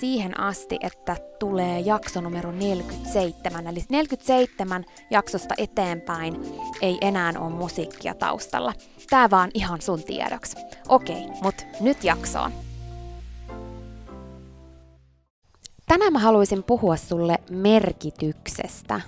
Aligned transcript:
siihen 0.00 0.40
asti, 0.40 0.78
että 0.80 1.16
tulee 1.38 1.80
jakso 1.80 2.20
numero 2.20 2.52
47. 2.52 3.66
Eli 3.66 3.84
47 3.88 4.84
jaksosta 5.10 5.54
eteenpäin 5.58 6.36
ei 6.82 6.98
enää 7.00 7.32
ole 7.38 7.50
musiikkia 7.50 8.14
taustalla. 8.14 8.72
Tää 9.10 9.30
vaan 9.30 9.50
ihan 9.54 9.80
sun 9.80 10.02
tiedoksi. 10.02 10.56
Okei, 10.88 11.26
mut 11.42 11.66
nyt 11.80 12.04
jaksoon. 12.04 12.52
Tänään 15.86 16.12
mä 16.12 16.18
haluaisin 16.18 16.62
puhua 16.62 16.96
sulle 16.96 17.38
merkityksestä, 17.50 19.00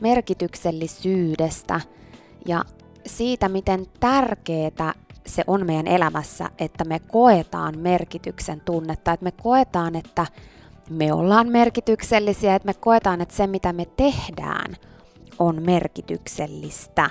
merkityksellisyydestä 0.00 1.80
ja 2.46 2.64
siitä, 3.06 3.48
miten 3.48 3.86
tärkeää 4.00 4.94
se 5.26 5.44
on 5.46 5.66
meidän 5.66 5.86
elämässä, 5.86 6.50
että 6.58 6.84
me 6.84 6.98
koetaan 6.98 7.78
merkityksen 7.78 8.60
tunnetta, 8.60 9.12
että 9.12 9.24
me 9.24 9.32
koetaan, 9.32 9.96
että 9.96 10.26
me 10.90 11.12
ollaan 11.12 11.48
merkityksellisiä, 11.48 12.54
että 12.54 12.66
me 12.66 12.74
koetaan, 12.74 13.20
että 13.20 13.34
se 13.36 13.46
mitä 13.46 13.72
me 13.72 13.86
tehdään 13.96 14.76
on 15.38 15.62
merkityksellistä. 15.62 17.10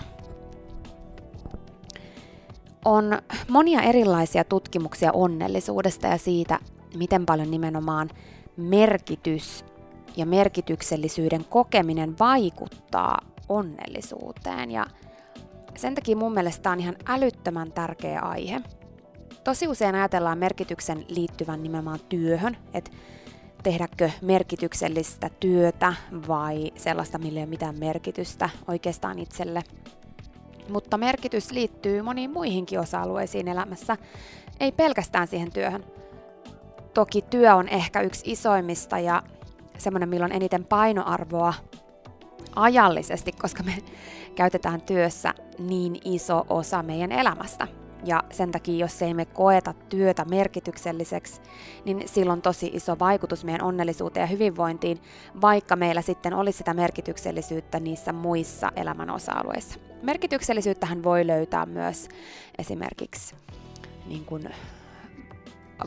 On 2.86 3.18
monia 3.50 3.82
erilaisia 3.82 4.44
tutkimuksia 4.44 5.12
onnellisuudesta 5.12 6.08
ja 6.08 6.18
siitä, 6.18 6.60
miten 6.98 7.26
paljon 7.26 7.52
nimenomaan 7.52 8.10
merkitys 8.58 9.66
ja 10.18 10.26
merkityksellisyyden 10.26 11.46
kokeminen 11.46 12.16
vaikuttaa 12.20 13.22
onnellisuuteen. 13.50 14.72
Ja 14.72 14.86
sen 15.78 15.96
takia 15.96 16.16
mun 16.16 16.34
mielestä 16.34 16.64
tämä 16.64 16.74
on 16.74 16.80
ihan 16.80 16.96
älyttömän 17.08 17.72
tärkeä 17.72 18.20
aihe. 18.20 18.62
Tosi 19.44 19.68
usein 19.68 19.96
ajatellaan 19.96 20.38
merkityksen 20.38 21.06
liittyvän 21.08 21.64
nimenomaan 21.64 22.00
työhön, 22.10 22.58
että 22.74 22.92
tehdäkö 23.64 24.10
merkityksellistä 24.22 25.30
työtä 25.40 25.94
vai 26.28 26.72
sellaista, 26.76 27.18
millä 27.18 27.40
ei 27.40 27.44
ole 27.44 27.50
mitään 27.50 27.80
merkitystä 27.80 28.50
oikeastaan 28.68 29.20
itselle. 29.20 29.64
Mutta 30.70 30.98
merkitys 30.98 31.52
liittyy 31.52 32.02
moniin 32.02 32.32
muihinkin 32.32 32.80
osa-alueisiin 32.80 33.48
elämässä, 33.48 33.98
ei 34.60 34.72
pelkästään 34.72 35.28
siihen 35.28 35.52
työhön. 35.52 35.84
Toki 36.94 37.22
työ 37.22 37.56
on 37.56 37.68
ehkä 37.68 38.02
yksi 38.02 38.32
isoimmista 38.32 39.00
ja 39.00 39.24
semmoinen, 39.78 40.10
milloin 40.10 40.32
eniten 40.32 40.66
painoarvoa 40.66 41.54
ajallisesti, 42.56 43.32
koska 43.32 43.64
me 43.64 43.76
käytetään 44.36 44.82
työssä 44.82 45.34
niin 45.60 45.98
iso 46.06 46.46
osa 46.50 46.84
meidän 46.84 47.12
elämästä. 47.12 47.68
Ja 48.06 48.24
sen 48.32 48.52
takia, 48.52 48.78
jos 48.78 49.02
ei 49.02 49.14
me 49.14 49.26
koeta 49.26 49.74
työtä 49.90 50.26
merkitykselliseksi, 50.26 51.42
niin 51.86 52.04
silloin 52.06 52.42
tosi 52.42 52.72
iso 52.74 53.00
vaikutus 53.00 53.44
meidän 53.44 53.64
onnellisuuteen 53.68 54.22
ja 54.22 54.28
hyvinvointiin, 54.28 55.02
vaikka 55.42 55.76
meillä 55.76 56.02
sitten 56.02 56.34
olisi 56.34 56.58
sitä 56.58 56.74
merkityksellisyyttä 56.74 57.80
niissä 57.80 58.14
muissa 58.14 58.72
elämän 58.76 59.10
osa-alueissa. 59.10 59.80
Merkityksellisyyttähän 60.02 61.04
voi 61.04 61.28
löytää 61.28 61.66
myös 61.66 62.10
esimerkiksi 62.58 63.36
niin 64.06 64.26
kuin 64.26 64.50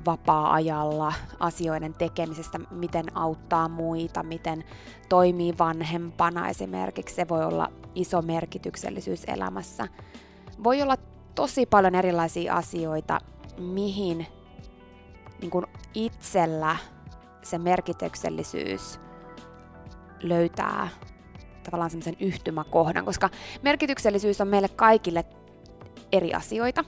vapaa-ajalla, 0.06 1.12
asioiden 1.40 1.94
tekemisestä, 1.94 2.58
miten 2.70 3.16
auttaa 3.16 3.68
muita, 3.68 4.22
miten 4.22 4.64
toimii 5.08 5.54
vanhempana 5.58 6.48
esimerkiksi. 6.48 7.14
Se 7.14 7.28
voi 7.28 7.44
olla 7.44 7.72
iso 7.94 8.22
merkityksellisyys 8.22 9.24
elämässä. 9.26 9.88
Voi 10.64 10.82
olla 10.82 10.96
tosi 11.34 11.66
paljon 11.66 11.94
erilaisia 11.94 12.54
asioita, 12.54 13.20
mihin 13.58 14.26
niin 15.40 15.50
kuin 15.50 15.66
itsellä 15.94 16.76
se 17.42 17.58
merkityksellisyys 17.58 19.00
löytää 20.22 20.88
tavallaan 21.62 21.90
semmoisen 21.90 22.16
yhtymäkohdan, 22.20 23.04
koska 23.04 23.30
merkityksellisyys 23.62 24.40
on 24.40 24.48
meille 24.48 24.68
kaikille 24.68 25.24
eri 26.12 26.34
asioita. 26.34 26.84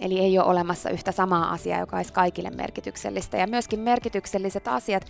Eli 0.00 0.18
ei 0.18 0.38
ole 0.38 0.46
olemassa 0.46 0.90
yhtä 0.90 1.12
samaa 1.12 1.50
asiaa, 1.50 1.80
joka 1.80 1.96
olisi 1.96 2.12
kaikille 2.12 2.50
merkityksellistä. 2.50 3.36
Ja 3.36 3.46
myöskin 3.46 3.80
merkitykselliset 3.80 4.68
asiat, 4.68 5.04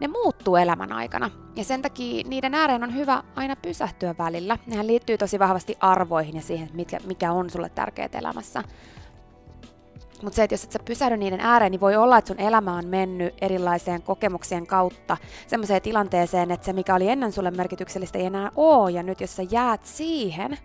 ne 0.00 0.08
muuttuu 0.08 0.56
elämän 0.56 0.92
aikana. 0.92 1.30
Ja 1.56 1.64
sen 1.64 1.82
takia 1.82 2.24
niiden 2.28 2.54
ääreen 2.54 2.82
on 2.82 2.94
hyvä 2.94 3.22
aina 3.36 3.56
pysähtyä 3.56 4.14
välillä. 4.18 4.58
Nehän 4.66 4.86
liittyy 4.86 5.18
tosi 5.18 5.38
vahvasti 5.38 5.76
arvoihin 5.80 6.36
ja 6.36 6.42
siihen, 6.42 6.70
mikä, 6.72 6.98
mikä 7.06 7.32
on 7.32 7.50
sulle 7.50 7.68
tärkeää 7.68 8.08
elämässä. 8.12 8.62
Mutta 10.22 10.36
se, 10.36 10.42
että 10.42 10.54
jos 10.54 10.64
et 10.64 10.72
sä 10.72 10.78
pysähdy 10.84 11.16
niiden 11.16 11.40
ääreen, 11.40 11.72
niin 11.72 11.80
voi 11.80 11.96
olla, 11.96 12.18
että 12.18 12.28
sun 12.28 12.40
elämä 12.40 12.76
on 12.76 12.86
mennyt 12.86 13.34
erilaiseen 13.40 14.02
kokemuksien 14.02 14.66
kautta 14.66 15.16
semmoiseen 15.46 15.82
tilanteeseen, 15.82 16.50
että 16.50 16.64
se, 16.64 16.72
mikä 16.72 16.94
oli 16.94 17.08
ennen 17.08 17.32
sulle 17.32 17.50
merkityksellistä, 17.50 18.18
ei 18.18 18.26
enää 18.26 18.50
ole. 18.56 18.90
Ja 18.90 19.02
nyt 19.02 19.20
jos 19.20 19.36
sä 19.36 19.42
jäät 19.50 19.86
siihen, 19.86 20.58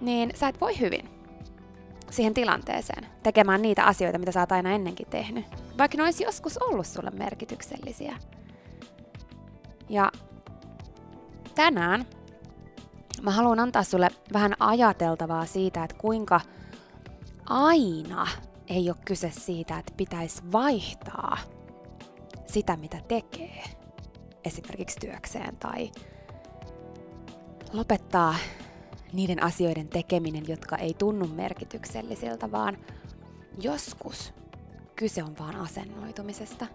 niin 0.00 0.30
sä 0.34 0.48
et 0.48 0.60
voi 0.60 0.80
hyvin 0.80 1.19
siihen 2.10 2.34
tilanteeseen, 2.34 3.06
tekemään 3.22 3.62
niitä 3.62 3.84
asioita, 3.84 4.18
mitä 4.18 4.32
sä 4.32 4.40
oot 4.40 4.52
aina 4.52 4.70
ennenkin 4.70 5.06
tehnyt. 5.06 5.44
Vaikka 5.78 5.96
ne 5.96 6.04
olisi 6.04 6.24
joskus 6.24 6.58
ollut 6.58 6.86
sulle 6.86 7.10
merkityksellisiä. 7.10 8.16
Ja 9.88 10.12
tänään 11.54 12.06
mä 13.22 13.30
haluan 13.30 13.60
antaa 13.60 13.82
sulle 13.82 14.08
vähän 14.32 14.54
ajateltavaa 14.60 15.46
siitä, 15.46 15.84
että 15.84 15.96
kuinka 15.96 16.40
aina 17.46 18.26
ei 18.68 18.90
ole 18.90 18.96
kyse 19.04 19.30
siitä, 19.30 19.78
että 19.78 19.92
pitäisi 19.96 20.42
vaihtaa 20.52 21.36
sitä, 22.46 22.76
mitä 22.76 23.00
tekee, 23.08 23.64
esimerkiksi 24.44 24.98
työkseen, 25.00 25.56
tai 25.56 25.90
lopettaa 27.72 28.34
niiden 29.12 29.42
asioiden 29.42 29.88
tekeminen, 29.88 30.48
jotka 30.48 30.76
ei 30.76 30.94
tunnu 30.94 31.26
merkityksellisiltä, 31.26 32.52
vaan 32.52 32.78
joskus 33.62 34.32
kyse 34.96 35.22
on 35.22 35.34
vaan 35.38 35.56
asennoitumisesta. 35.56 36.66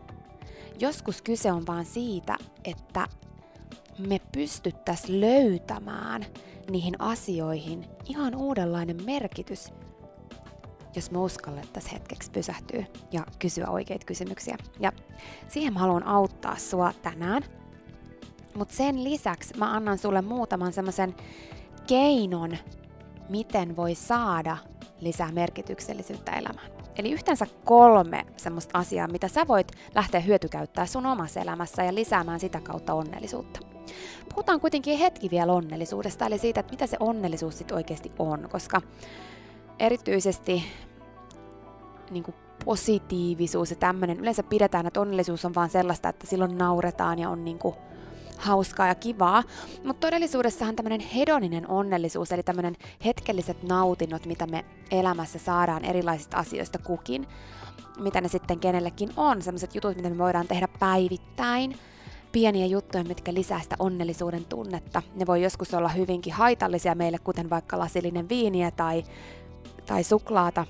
Joskus 0.80 1.22
kyse 1.22 1.52
on 1.52 1.68
vaan 1.68 1.86
siitä, 1.86 2.38
että 2.64 3.08
me 4.08 4.22
pystyttäisiin 4.32 5.22
löytämään 5.22 6.26
niihin 6.70 7.02
asioihin 7.02 7.86
ihan 8.06 8.36
uudenlainen 8.36 9.04
merkitys, 9.06 9.74
jos 10.96 11.12
me 11.12 11.18
uskallettaisiin 11.18 11.94
hetkeksi 11.94 12.32
pysähtyä 12.32 12.86
ja 13.12 13.26
kysyä 13.40 13.68
oikeita 13.68 14.06
kysymyksiä. 14.06 14.58
Ja 14.80 14.92
siihen 15.48 15.74
mä 15.74 15.80
haluan 15.80 16.08
auttaa 16.08 16.58
sua 16.58 16.94
tänään. 17.02 17.44
Mutta 18.56 18.76
sen 18.76 19.04
lisäksi 19.04 19.58
mä 19.58 19.74
annan 19.74 19.98
sulle 19.98 20.22
muutaman 20.22 20.74
semmoisen 20.74 21.16
keinon, 21.88 22.58
miten 23.30 23.76
voi 23.76 23.96
saada 23.96 24.58
lisää 25.02 25.32
merkityksellisyyttä 25.32 26.32
elämään. 26.32 26.72
Eli 26.98 27.12
yhteensä 27.12 27.48
kolme 27.66 28.26
semmoista 28.38 28.80
asiaa, 28.80 29.08
mitä 29.08 29.28
sä 29.28 29.48
voit 29.48 29.72
lähteä 29.96 30.20
hyötykäyttää 30.22 30.86
sun 30.86 31.06
omassa 31.06 31.40
elämässä 31.40 31.84
ja 31.84 31.96
lisäämään 31.96 32.40
sitä 32.40 32.62
kautta 32.62 32.94
onnellisuutta. 32.94 33.60
Puhutaan 34.30 34.60
kuitenkin 34.60 34.98
hetki 34.98 35.30
vielä 35.30 35.54
onnellisuudesta, 35.54 36.26
eli 36.26 36.38
siitä, 36.38 36.60
että 36.60 36.72
mitä 36.74 36.88
se 36.88 36.98
onnellisuus 37.00 37.58
sitten 37.58 37.76
oikeasti 37.76 38.12
on, 38.20 38.48
koska 38.52 38.82
erityisesti 39.80 40.64
niin 42.12 42.24
kuin 42.24 42.36
positiivisuus 42.66 43.70
ja 43.70 43.76
tämmöinen, 43.76 44.20
yleensä 44.20 44.44
pidetään, 44.44 44.88
että 44.88 45.02
onnellisuus 45.02 45.46
on 45.46 45.56
vaan 45.56 45.70
sellaista, 45.70 46.10
että 46.10 46.28
silloin 46.28 46.58
nauretaan 46.58 47.20
ja 47.20 47.30
on 47.30 47.46
niin 47.46 47.60
kuin 47.60 47.76
hauskaa 48.38 48.88
ja 48.88 48.96
kivaa, 48.96 49.44
mutta 49.84 50.08
todellisuudessahan 50.08 50.76
tämmöinen 50.76 51.02
hedoninen 51.02 51.70
onnellisuus, 51.70 52.32
eli 52.32 52.44
tämmöinen 52.44 52.76
hetkelliset 53.06 53.64
nautinnot, 53.64 54.26
mitä 54.26 54.48
me 54.48 54.66
elämässä 54.92 55.40
saadaan 55.40 55.86
erilaisista 55.86 56.38
asioista 56.38 56.80
kukin, 56.80 57.28
mitä 58.00 58.22
ne 58.22 58.28
sitten 58.28 58.60
kenellekin 58.60 59.10
on, 59.18 59.42
sellaiset 59.42 59.76
jutut, 59.76 59.96
mitä 59.96 60.10
me 60.10 60.18
voidaan 60.18 60.48
tehdä 60.48 60.68
päivittäin, 60.80 61.76
pieniä 62.32 62.66
juttuja, 62.66 63.04
mitkä 63.04 63.34
lisää 63.34 63.62
sitä 63.62 63.76
onnellisuuden 63.80 64.46
tunnetta. 64.46 65.02
Ne 65.16 65.26
voi 65.26 65.44
joskus 65.44 65.74
olla 65.74 65.90
hyvinkin 65.90 66.34
haitallisia 66.34 66.96
meille, 66.96 67.18
kuten 67.20 67.50
vaikka 67.50 67.80
lasillinen 67.80 68.30
viiniä 68.30 68.72
tai, 68.72 69.04
tai 69.86 70.04
suklaata, 70.04 70.66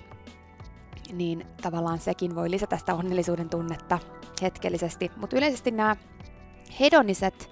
niin 1.13 1.47
tavallaan 1.61 1.99
sekin 1.99 2.35
voi 2.35 2.51
lisätä 2.51 2.77
sitä 2.77 2.95
onnellisuuden 2.95 3.49
tunnetta 3.49 3.99
hetkellisesti. 4.41 5.11
Mutta 5.17 5.37
yleisesti 5.37 5.71
nämä 5.71 5.95
hedoniset 6.79 7.49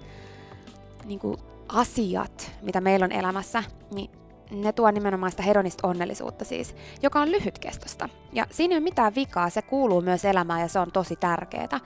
niin 1.04 1.20
kuin 1.20 1.36
asiat, 1.68 2.52
mitä 2.62 2.80
meillä 2.80 3.04
on 3.04 3.12
elämässä, 3.12 3.64
niin 3.94 4.10
ne 4.50 4.72
tuo 4.72 4.90
nimenomaan 4.90 5.30
sitä 5.30 5.42
hedonista 5.42 5.88
onnellisuutta 5.88 6.44
siis, 6.44 6.76
joka 7.02 7.20
on 7.20 7.32
lyhytkestosta. 7.32 8.08
Ja 8.32 8.46
siinä 8.50 8.72
ei 8.72 8.78
ole 8.78 8.84
mitään 8.84 9.14
vikaa, 9.14 9.50
se 9.50 9.62
kuuluu 9.62 10.00
myös 10.00 10.24
elämään 10.24 10.60
ja 10.60 10.68
se 10.68 10.78
on 10.78 10.92
tosi 10.92 11.16
tärkeää. 11.16 11.80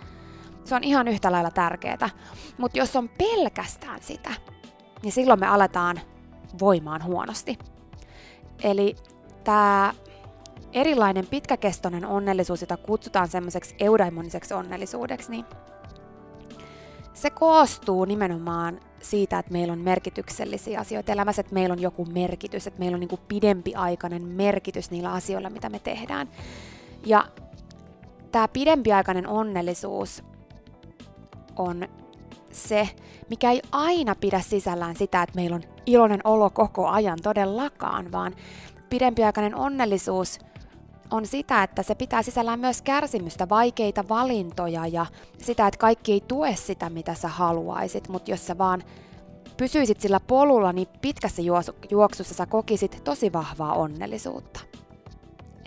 Se 0.64 0.74
on 0.74 0.84
ihan 0.84 1.08
yhtä 1.08 1.32
lailla 1.32 1.50
tärkeää. 1.50 2.10
Mutta 2.58 2.78
jos 2.78 2.96
on 2.96 3.08
pelkästään 3.08 4.02
sitä, 4.02 4.30
niin 5.02 5.12
silloin 5.12 5.40
me 5.40 5.46
aletaan 5.46 6.00
voimaan 6.60 7.04
huonosti. 7.04 7.58
Eli 8.62 8.96
tämä 9.44 9.94
erilainen 10.72 11.26
pitkäkestoinen 11.26 12.06
onnellisuus, 12.06 12.60
jota 12.60 12.76
kutsutaan 12.76 13.28
semmoiseksi 13.28 13.74
eudaimoniseksi 13.78 14.54
onnellisuudeksi, 14.54 15.30
niin 15.30 15.44
se 17.18 17.30
koostuu 17.30 18.04
nimenomaan 18.04 18.80
siitä, 19.02 19.38
että 19.38 19.52
meillä 19.52 19.72
on 19.72 19.78
merkityksellisiä 19.78 20.80
asioita 20.80 21.12
elämässä, 21.12 21.40
että 21.40 21.54
meillä 21.54 21.72
on 21.72 21.82
joku 21.82 22.04
merkitys, 22.04 22.66
että 22.66 22.78
meillä 22.78 22.94
on 22.94 23.00
niin 23.00 23.20
pidempiaikainen 23.28 24.24
merkitys 24.24 24.90
niillä 24.90 25.12
asioilla, 25.12 25.50
mitä 25.50 25.68
me 25.68 25.78
tehdään. 25.78 26.28
Ja 27.06 27.24
tämä 28.32 28.48
pidempiaikainen 28.48 29.26
onnellisuus 29.26 30.22
on 31.56 31.88
se, 32.52 32.88
mikä 33.30 33.50
ei 33.50 33.62
aina 33.72 34.14
pidä 34.14 34.40
sisällään 34.40 34.96
sitä, 34.96 35.22
että 35.22 35.36
meillä 35.36 35.56
on 35.56 35.62
iloinen 35.86 36.20
olo 36.24 36.50
koko 36.50 36.88
ajan 36.88 37.18
todellakaan, 37.22 38.12
vaan 38.12 38.34
pidempiaikainen 38.90 39.54
onnellisuus 39.54 40.38
on 41.10 41.26
sitä, 41.26 41.62
että 41.62 41.82
se 41.82 41.94
pitää 41.94 42.22
sisällään 42.22 42.60
myös 42.60 42.82
kärsimystä, 42.82 43.48
vaikeita 43.48 44.04
valintoja 44.08 44.86
ja 44.86 45.06
sitä, 45.38 45.66
että 45.66 45.78
kaikki 45.78 46.12
ei 46.12 46.20
tue 46.28 46.56
sitä, 46.56 46.90
mitä 46.90 47.14
sä 47.14 47.28
haluaisit, 47.28 48.08
mutta 48.08 48.30
jos 48.30 48.46
sä 48.46 48.58
vaan 48.58 48.82
pysyisit 49.56 50.00
sillä 50.00 50.20
polulla, 50.20 50.72
niin 50.72 50.88
pitkässä 51.00 51.42
juoksussa 51.90 52.34
sä 52.34 52.46
kokisit 52.46 53.00
tosi 53.04 53.32
vahvaa 53.32 53.72
onnellisuutta. 53.74 54.60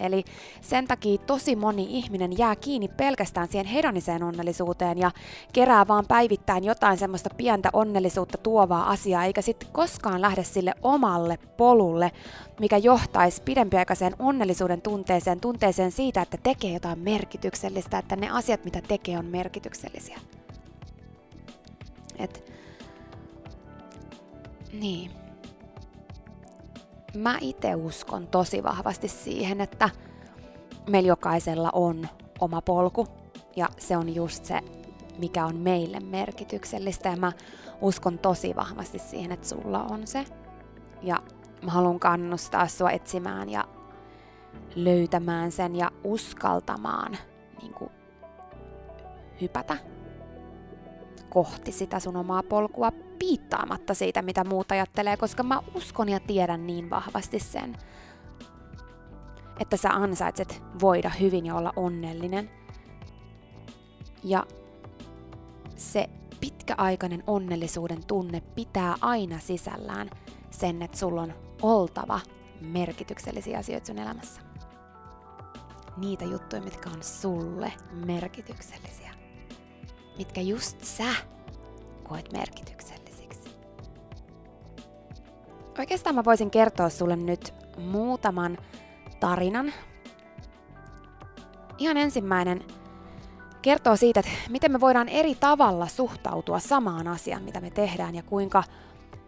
Eli 0.02 0.24
sen 0.62 0.88
takia 0.88 1.18
tosi 1.18 1.56
moni 1.56 1.88
ihminen 1.90 2.38
jää 2.38 2.56
kiinni 2.56 2.88
pelkästään 2.88 3.48
siihen 3.48 3.66
hedoniseen 3.66 4.24
onnellisuuteen 4.24 4.98
ja 4.98 5.12
kerää 5.54 5.88
vaan 5.88 6.06
päivittäin 6.08 6.64
jotain 6.64 6.98
semmoista 6.98 7.30
pientä 7.38 7.70
onnellisuutta 7.74 8.38
tuovaa 8.38 8.90
asiaa, 8.90 9.26
eikä 9.26 9.42
sitten 9.42 9.70
koskaan 9.72 10.22
lähde 10.22 10.44
sille 10.44 10.74
omalle 10.82 11.40
polulle, 11.58 12.12
mikä 12.60 12.78
johtaisi 12.78 13.42
pidempiaikaiseen 13.44 14.16
onnellisuuden 14.20 14.82
tunteeseen, 14.82 15.40
tunteeseen 15.40 15.92
siitä, 15.92 16.22
että 16.22 16.38
tekee 16.44 16.74
jotain 16.74 17.00
merkityksellistä, 17.00 17.98
että 17.98 18.16
ne 18.16 18.30
asiat, 18.30 18.66
mitä 18.66 18.82
tekee, 18.82 19.18
on 19.18 19.26
merkityksellisiä. 19.26 20.20
Et, 22.20 22.52
niin 24.74 25.21
mä 27.16 27.38
itse 27.42 27.76
uskon 27.76 28.28
tosi 28.28 28.64
vahvasti 28.64 29.08
siihen, 29.08 29.62
että 29.62 29.90
meillä 30.90 31.08
jokaisella 31.08 31.70
on 31.74 32.08
oma 32.40 32.62
polku. 32.62 33.08
Ja 33.56 33.70
se 33.78 33.98
on 33.98 34.16
just 34.16 34.46
se, 34.46 34.60
mikä 35.18 35.46
on 35.46 35.56
meille 35.58 36.00
merkityksellistä. 36.00 37.10
Ja 37.10 37.16
mä 37.16 37.32
uskon 37.82 38.20
tosi 38.20 38.56
vahvasti 38.56 39.00
siihen, 39.00 39.32
että 39.32 39.48
sulla 39.48 39.84
on 39.84 40.08
se. 40.08 40.26
Ja 41.02 41.22
mä 41.62 41.72
haluan 41.72 42.00
kannustaa 42.00 42.68
sua 42.68 42.92
etsimään 42.92 43.50
ja 43.50 43.66
löytämään 44.76 45.52
sen 45.52 45.76
ja 45.76 45.92
uskaltamaan 46.04 47.18
niin 47.62 47.74
kuin, 47.74 47.92
hypätä 49.42 49.78
kohti 51.32 51.72
sitä 51.72 52.00
sun 52.00 52.18
omaa 52.18 52.44
polkua 52.44 52.92
piittaamatta 53.20 53.94
siitä, 53.94 54.22
mitä 54.22 54.44
muut 54.44 54.72
ajattelee, 54.72 55.18
koska 55.18 55.44
mä 55.44 55.62
uskon 55.76 56.10
ja 56.10 56.20
tiedän 56.20 56.68
niin 56.68 56.90
vahvasti 56.90 57.40
sen, 57.40 57.78
että 59.60 59.78
sä 59.78 59.90
ansaitset 59.90 60.64
voida 60.82 61.10
hyvin 61.10 61.46
ja 61.46 61.56
olla 61.56 61.74
onnellinen. 61.76 62.50
Ja 64.24 64.46
se 65.76 66.10
pitkäaikainen 66.40 67.24
onnellisuuden 67.28 68.06
tunne 68.06 68.42
pitää 68.42 68.96
aina 69.02 69.40
sisällään 69.40 70.10
sen, 70.50 70.82
että 70.82 70.98
sulla 70.98 71.22
on 71.22 71.34
oltava 71.62 72.20
merkityksellisiä 72.62 73.58
asioita 73.58 73.88
sun 73.88 74.00
elämässä. 74.00 74.42
Niitä 75.98 76.26
juttuja, 76.26 76.62
mitkä 76.62 76.90
on 76.90 77.04
sulle 77.04 77.74
merkityksellisiä. 78.06 79.11
Mitkä 80.18 80.42
just 80.42 80.84
sä 80.84 81.16
koet 82.04 82.32
merkityksen. 82.32 82.72
Oikeastaan 85.80 86.16
mä 86.16 86.26
voisin 86.26 86.52
kertoa 86.52 86.90
sulle 86.90 87.16
nyt 87.16 87.54
muutaman 87.78 88.58
tarinan 89.20 89.74
ihan 91.78 91.98
ensimmäinen 91.98 92.64
kertoo 93.62 93.96
siitä, 93.96 94.20
että 94.20 94.32
miten 94.50 94.72
me 94.72 94.80
voidaan 94.80 95.10
eri 95.10 95.36
tavalla 95.36 95.88
suhtautua 95.88 96.60
samaan 96.60 97.08
asiaan, 97.08 97.44
mitä 97.44 97.62
me 97.62 97.70
tehdään, 97.70 98.16
ja 98.16 98.24
kuinka 98.24 98.64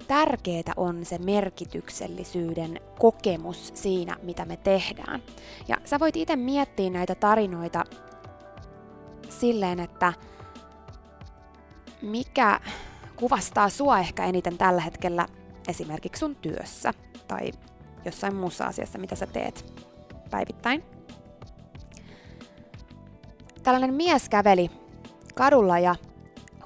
tärkeää 0.07 0.73
on 0.77 1.05
se 1.05 1.17
merkityksellisyyden 1.17 2.79
kokemus 2.99 3.71
siinä, 3.73 4.17
mitä 4.23 4.45
me 4.45 4.57
tehdään. 4.57 5.23
Ja 5.67 5.77
sä 5.85 5.99
voit 5.99 6.15
itse 6.15 6.35
miettiä 6.35 6.89
näitä 6.89 7.15
tarinoita 7.15 7.83
silleen, 9.29 9.79
että 9.79 10.13
mikä 12.03 12.59
kuvastaa 13.15 13.69
sua 13.69 13.99
ehkä 13.99 14.25
eniten 14.25 14.57
tällä 14.57 14.81
hetkellä 14.81 15.27
esimerkiksi 15.67 16.19
sun 16.19 16.35
työssä 16.35 16.93
tai 17.27 17.51
jossain 18.05 18.35
muussa 18.35 18.65
asiassa, 18.65 18.99
mitä 18.99 19.15
sä 19.15 19.27
teet 19.27 19.83
päivittäin. 20.29 20.83
Tällainen 23.63 23.93
mies 23.93 24.29
käveli 24.29 24.69
kadulla 25.35 25.79
ja 25.79 25.95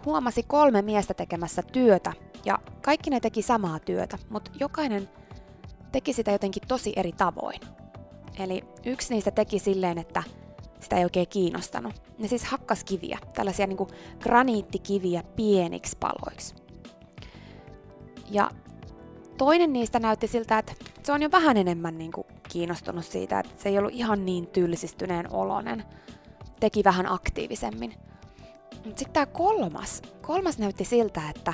huomasi 0.05 0.43
kolme 0.43 0.81
miestä 0.81 1.13
tekemässä 1.13 1.61
työtä 1.61 2.13
ja 2.45 2.59
kaikki 2.81 3.09
ne 3.09 3.19
teki 3.19 3.41
samaa 3.41 3.79
työtä, 3.79 4.17
mutta 4.29 4.51
jokainen 4.59 5.09
teki 5.91 6.13
sitä 6.13 6.31
jotenkin 6.31 6.63
tosi 6.67 6.93
eri 6.95 7.11
tavoin. 7.11 7.61
Eli 8.39 8.63
yksi 8.85 9.13
niistä 9.13 9.31
teki 9.31 9.59
silleen, 9.59 9.97
että 9.97 10.23
sitä 10.79 10.95
ei 10.95 11.03
oikein 11.03 11.27
kiinnostanut. 11.27 11.93
Ne 12.19 12.27
siis 12.27 12.43
hakkas 12.45 12.83
kiviä, 12.83 13.19
tällaisia 13.33 13.67
niin 13.67 13.77
kuin 13.77 13.89
graniittikiviä 14.19 15.23
pieniksi 15.23 15.97
paloiksi. 15.99 16.55
Ja 18.31 18.51
toinen 19.37 19.73
niistä 19.73 19.99
näytti 19.99 20.27
siltä, 20.27 20.59
että 20.59 20.73
se 21.03 21.11
on 21.11 21.21
jo 21.21 21.31
vähän 21.31 21.57
enemmän 21.57 21.97
niin 21.97 22.11
kuin 22.11 22.27
kiinnostunut 22.49 23.05
siitä, 23.05 23.39
että 23.39 23.63
se 23.63 23.69
ei 23.69 23.77
ollut 23.77 23.93
ihan 23.93 24.25
niin 24.25 24.47
tylsistyneen 24.47 25.33
olonen. 25.33 25.83
Teki 26.59 26.83
vähän 26.83 27.11
aktiivisemmin. 27.11 27.93
Mutta 28.85 28.99
sitten 28.99 29.13
tämä 29.13 29.25
kolmas, 29.25 30.01
kolmas 30.21 30.57
näytti 30.57 30.85
siltä, 30.85 31.21
että 31.29 31.53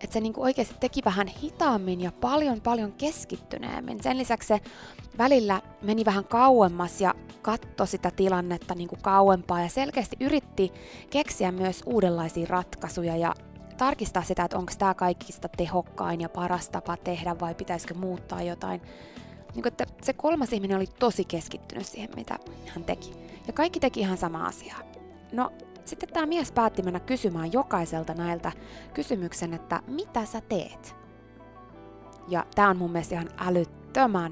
että 0.00 0.14
se 0.14 0.20
niinku 0.20 0.42
oikeasti 0.42 0.74
teki 0.80 1.00
vähän 1.04 1.26
hitaammin 1.26 2.00
ja 2.00 2.12
paljon 2.12 2.60
paljon 2.60 2.92
keskittyneemmin. 2.92 4.02
Sen 4.02 4.18
lisäksi 4.18 4.48
se 4.48 4.60
välillä 5.18 5.62
meni 5.82 6.04
vähän 6.04 6.24
kauemmas 6.24 7.00
ja 7.00 7.14
katto 7.42 7.86
sitä 7.86 8.10
tilannetta 8.10 8.74
niinku 8.74 8.96
kauempaa 9.02 9.60
ja 9.60 9.68
selkeästi 9.68 10.16
yritti 10.20 10.72
keksiä 11.10 11.52
myös 11.52 11.82
uudenlaisia 11.86 12.46
ratkaisuja 12.48 13.16
ja 13.16 13.34
tarkistaa 13.76 14.22
sitä, 14.22 14.44
että 14.44 14.58
onko 14.58 14.72
tämä 14.78 14.94
kaikista 14.94 15.48
tehokkain 15.48 16.20
ja 16.20 16.28
paras 16.28 16.68
tapa 16.68 16.96
tehdä 16.96 17.40
vai 17.40 17.54
pitäisikö 17.54 17.94
muuttaa 17.94 18.42
jotain. 18.42 18.80
Niin 19.54 19.62
kuin, 19.62 19.68
että 19.68 19.84
se 20.02 20.12
kolmas 20.12 20.52
ihminen 20.52 20.76
oli 20.76 20.86
tosi 20.98 21.24
keskittynyt 21.24 21.86
siihen, 21.86 22.10
mitä 22.16 22.38
hän 22.66 22.84
teki. 22.84 23.12
Ja 23.46 23.52
kaikki 23.52 23.80
teki 23.80 24.00
ihan 24.00 24.18
sama 24.18 24.44
asiaa. 24.44 24.80
No, 25.32 25.52
sitten 25.84 26.08
tämä 26.08 26.26
mies 26.26 26.52
päätti 26.52 26.82
mennä 26.82 27.00
kysymään 27.00 27.52
jokaiselta 27.52 28.14
näiltä 28.14 28.52
kysymyksen, 28.94 29.54
että 29.54 29.82
mitä 29.86 30.24
sä 30.24 30.40
teet? 30.40 30.96
Ja 32.28 32.46
tämä 32.54 32.70
on 32.70 32.76
mun 32.76 32.92
mielestä 32.92 33.14
ihan 33.14 33.30
älyttömän 33.38 33.77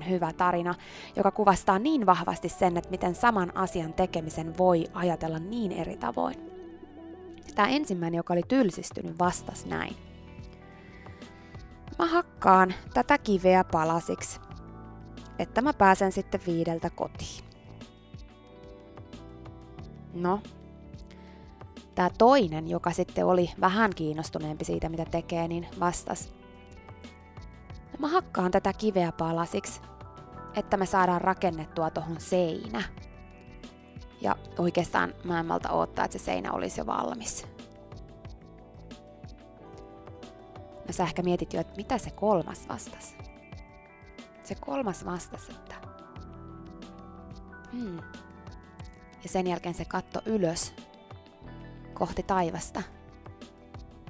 hyvä 0.09 0.33
tarina, 0.33 0.75
joka 1.17 1.31
kuvastaa 1.31 1.79
niin 1.79 2.07
vahvasti 2.07 2.49
sen, 2.49 2.77
että 2.77 2.91
miten 2.91 3.15
saman 3.15 3.57
asian 3.57 3.93
tekemisen 3.93 4.59
voi 4.59 4.85
ajatella 4.93 5.39
niin 5.39 5.73
eri 5.73 5.97
tavoin. 5.97 6.37
Tämä 7.55 7.69
ensimmäinen, 7.69 8.17
joka 8.17 8.35
oli 8.35 8.43
tylsistynyt, 8.49 9.19
vastasi 9.19 9.69
näin. 9.69 9.97
Mä 11.99 12.07
hakkaan 12.07 12.75
tätä 12.95 13.19
kiveä 13.19 13.65
palasiksi, 13.65 14.41
että 15.39 15.63
mä 15.63 15.73
pääsen 15.73 16.13
sitten 16.13 16.41
viideltä 16.47 16.91
kotiin. 16.91 17.45
No, 20.15 20.41
Tämä 21.97 22.11
toinen, 22.19 22.69
joka 22.69 22.91
sitten 22.91 23.27
oli 23.27 23.51
vähän 23.61 23.91
kiinnostuneempi 23.95 24.65
siitä, 24.65 24.89
mitä 24.89 25.05
tekee, 25.05 25.49
niin 25.49 25.67
vastas. 25.81 26.33
Mä 27.99 28.09
hakkaan 28.09 28.51
tätä 28.51 28.73
kiveä 28.73 29.13
palasiksi, 29.13 29.81
että 30.55 30.77
me 30.77 30.87
saadaan 30.87 31.21
rakennettua 31.21 31.91
tuohon 31.91 32.21
seinä. 32.21 32.83
Ja 34.21 34.37
oikeastaan 34.59 35.15
mä 35.25 35.41
en 35.41 35.47
malta 35.47 35.71
odottaa, 35.71 36.05
että 36.05 36.19
se 36.19 36.25
seinä 36.25 36.53
olisi 36.53 36.81
jo 36.81 36.87
valmis. 36.87 37.47
No 40.87 40.93
sä 40.93 41.03
ehkä 41.03 41.23
mietit 41.23 41.53
jo, 41.53 41.61
että 41.61 41.77
mitä 41.77 41.99
se 41.99 42.11
kolmas 42.11 42.69
vastas. 42.69 43.17
Se 44.45 44.55
kolmas 44.55 45.05
vastas, 45.05 45.49
että 45.49 45.75
hmm. 47.73 47.99
Ja 49.23 49.29
sen 49.29 49.47
jälkeen 49.47 49.75
se 49.75 49.85
katto 49.85 50.21
ylös 50.27 50.75
kohti 51.95 52.23
taivasta. 52.23 52.83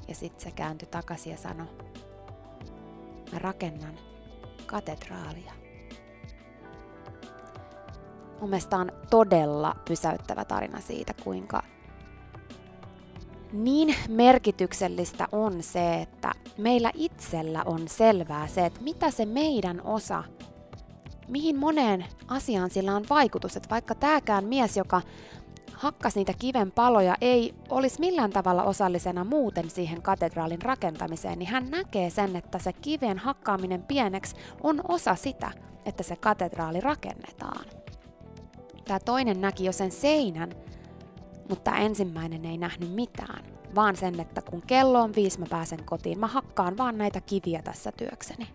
Ja 0.09 0.14
sitten 0.14 0.40
se 0.40 0.50
kääntyi 0.50 0.88
takaisin 0.88 1.33
ja 1.33 1.38
sanoi, 1.38 1.66
mä 3.33 3.38
rakennan 3.38 3.95
katedraalia. 4.66 5.52
Mun 8.40 8.50
mielestä 8.50 8.76
on 8.76 8.92
todella 9.11 9.76
pysäyttävä 9.88 10.45
tarina 10.45 10.80
siitä, 10.80 11.14
kuinka 11.25 11.62
niin 13.52 13.95
merkityksellistä 14.09 15.28
on 15.33 15.62
se, 15.62 15.95
että 15.95 16.33
meillä 16.59 16.90
itsellä 16.95 17.62
on 17.66 17.88
selvää 17.88 18.47
se, 18.47 18.66
että 18.66 18.80
mitä 18.80 19.11
se 19.11 19.26
meidän 19.26 19.80
osa, 19.85 20.25
mihin 21.28 21.59
moneen 21.59 22.04
asiaan 22.28 22.71
sillä 22.71 22.97
on 22.97 23.04
vaikutus. 23.11 23.56
Että 23.56 23.71
vaikka 23.71 23.95
tämäkään 23.95 24.45
mies, 24.45 24.76
joka 24.76 25.02
hakkas 25.76 26.16
niitä 26.16 26.33
kiven 26.38 26.73
paloja, 26.73 27.16
ei 27.21 27.54
olisi 27.68 28.00
millään 28.00 28.30
tavalla 28.30 28.62
osallisena 28.62 29.25
muuten 29.25 29.71
siihen 29.71 30.02
katedraalin 30.02 30.62
rakentamiseen, 30.62 31.38
niin 31.38 31.50
hän 31.50 31.71
näkee 31.71 32.11
sen, 32.11 32.37
että 32.37 32.59
se 32.59 32.73
kiven 32.73 33.18
hakkaaminen 33.18 33.83
pieneksi 33.83 34.37
on 34.62 34.80
osa 34.88 35.14
sitä, 35.14 35.50
että 35.85 36.02
se 36.02 36.16
katedraali 36.16 36.80
rakennetaan. 36.80 37.64
Tämä 38.85 39.00
toinen 39.00 39.40
näki 39.40 39.64
jo 39.64 39.73
sen 39.73 39.90
seinän, 39.90 40.50
mutta 41.49 41.76
ensimmäinen 41.76 42.45
ei 42.45 42.59
nähnyt 42.59 42.95
mitään, 42.95 43.45
vaan 43.75 43.97
sen, 43.97 44.21
että 44.21 44.42
kun 44.42 44.62
kello 44.66 45.02
on 45.02 45.14
viisi, 45.14 45.40
mä 45.40 45.47
pääsen 45.50 45.85
kotiin, 45.85 46.18
mä 46.18 46.26
hakkaan 46.26 46.76
vaan 46.76 46.99
näitä 46.99 47.21
kiviä 47.21 47.62
tässä 47.62 47.92
työkseni. 47.92 48.49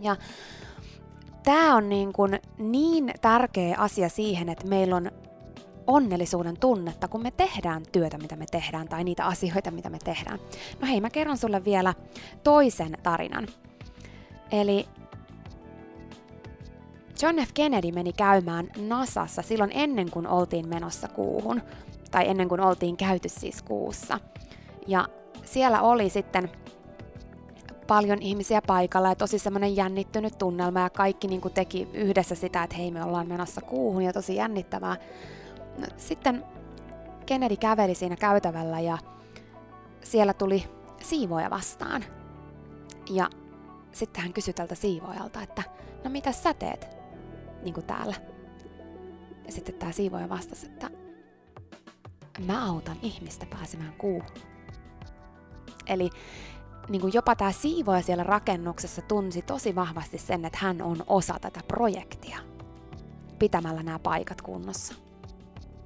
Ja 0.00 0.16
tämä 1.42 1.76
on 1.76 1.88
niin, 1.88 2.12
kuin 2.12 2.40
niin 2.58 3.14
tärkeä 3.20 3.76
asia 3.78 4.08
siihen, 4.08 4.48
että 4.48 4.66
meillä 4.66 4.96
on 4.96 5.10
onnellisuuden 5.94 6.56
tunnetta, 6.56 7.08
kun 7.08 7.22
me 7.22 7.30
tehdään 7.30 7.82
työtä, 7.92 8.18
mitä 8.18 8.36
me 8.36 8.46
tehdään, 8.50 8.88
tai 8.88 9.04
niitä 9.04 9.24
asioita, 9.24 9.70
mitä 9.70 9.90
me 9.90 9.98
tehdään. 10.04 10.38
No 10.80 10.88
hei, 10.88 11.00
mä 11.00 11.10
kerron 11.10 11.36
sulle 11.36 11.64
vielä 11.64 11.94
toisen 12.44 12.98
tarinan. 13.02 13.46
Eli 14.52 14.86
John 17.22 17.36
F. 17.38 17.50
Kennedy 17.54 17.92
meni 17.92 18.12
käymään 18.12 18.68
NASAssa 18.88 19.42
silloin 19.42 19.70
ennen 19.74 20.10
kuin 20.10 20.26
oltiin 20.26 20.68
menossa 20.68 21.08
kuuhun, 21.08 21.62
tai 22.10 22.28
ennen 22.28 22.48
kuin 22.48 22.60
oltiin 22.60 22.96
käyty 22.96 23.28
siis 23.28 23.62
kuussa. 23.62 24.20
Ja 24.86 25.08
siellä 25.44 25.82
oli 25.82 26.10
sitten 26.10 26.50
paljon 27.86 28.22
ihmisiä 28.22 28.62
paikalla 28.66 29.08
ja 29.08 29.14
tosi 29.14 29.38
semmoinen 29.38 29.76
jännittynyt 29.76 30.38
tunnelma 30.38 30.80
ja 30.80 30.90
kaikki 30.90 31.28
niin 31.28 31.40
kuin 31.40 31.54
teki 31.54 31.88
yhdessä 31.94 32.34
sitä, 32.34 32.62
että 32.62 32.76
hei 32.76 32.90
me 32.90 33.04
ollaan 33.04 33.28
menossa 33.28 33.60
kuuhun 33.60 34.02
ja 34.02 34.12
tosi 34.12 34.36
jännittävää. 34.36 34.96
No, 35.78 35.86
sitten 35.96 36.44
Kennedy 37.26 37.56
käveli 37.56 37.94
siinä 37.94 38.16
käytävällä 38.16 38.80
ja 38.80 38.98
siellä 40.00 40.34
tuli 40.34 40.64
siivoja 41.00 41.50
vastaan. 41.50 42.04
Ja 43.10 43.30
sitten 43.92 44.22
hän 44.22 44.32
kysyi 44.32 44.54
tältä 44.54 44.74
siivoajalta, 44.74 45.42
että 45.42 45.62
no 46.04 46.10
mitä 46.10 46.32
sä 46.32 46.54
teet 46.54 46.88
niin 47.62 47.74
kuin 47.74 47.86
täällä? 47.86 48.14
Ja 49.46 49.52
sitten 49.52 49.74
tämä 49.74 49.92
siivoja 49.92 50.28
vastasi, 50.28 50.66
että 50.66 50.90
mä 52.46 52.66
autan 52.70 52.96
ihmistä 53.02 53.46
pääsemään 53.46 53.92
kuuhun. 53.92 54.34
Eli 55.86 56.10
niin 56.88 57.00
kuin 57.00 57.12
jopa 57.14 57.36
tämä 57.36 57.52
siivoja 57.52 58.02
siellä 58.02 58.24
rakennuksessa 58.24 59.02
tunsi 59.02 59.42
tosi 59.42 59.74
vahvasti 59.74 60.18
sen, 60.18 60.44
että 60.44 60.58
hän 60.62 60.82
on 60.82 61.04
osa 61.06 61.34
tätä 61.40 61.60
projektia 61.68 62.38
pitämällä 63.38 63.82
nämä 63.82 63.98
paikat 63.98 64.42
kunnossa. 64.42 64.94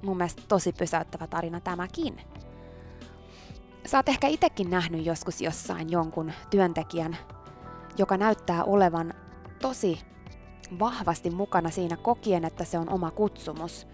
Mun 0.07 0.17
mielestä 0.17 0.41
tosi 0.47 0.73
pysäyttävä 0.73 1.27
tarina 1.27 1.59
tämäkin. 1.59 2.21
Sä 3.85 3.97
oot 3.97 4.09
ehkä 4.09 4.27
itsekin 4.27 4.69
nähnyt 4.69 5.05
joskus 5.05 5.41
jossain 5.41 5.91
jonkun 5.91 6.31
työntekijän, 6.49 7.17
joka 7.97 8.17
näyttää 8.17 8.63
olevan 8.63 9.13
tosi 9.61 9.99
vahvasti 10.79 11.29
mukana 11.29 11.69
siinä 11.69 11.97
kokien, 11.97 12.45
että 12.45 12.63
se 12.63 12.79
on 12.79 12.89
oma 12.89 13.11
kutsumus, 13.11 13.87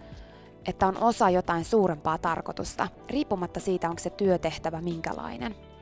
että 0.66 0.86
on 0.86 0.96
osa 1.02 1.30
jotain 1.30 1.64
suurempaa 1.64 2.18
tarkoitusta, 2.18 2.88
riippumatta 3.10 3.60
siitä, 3.60 3.88
onko 3.88 4.02
se 4.02 4.10
työtehtävä 4.10 4.80
minkälainen– 4.80 5.54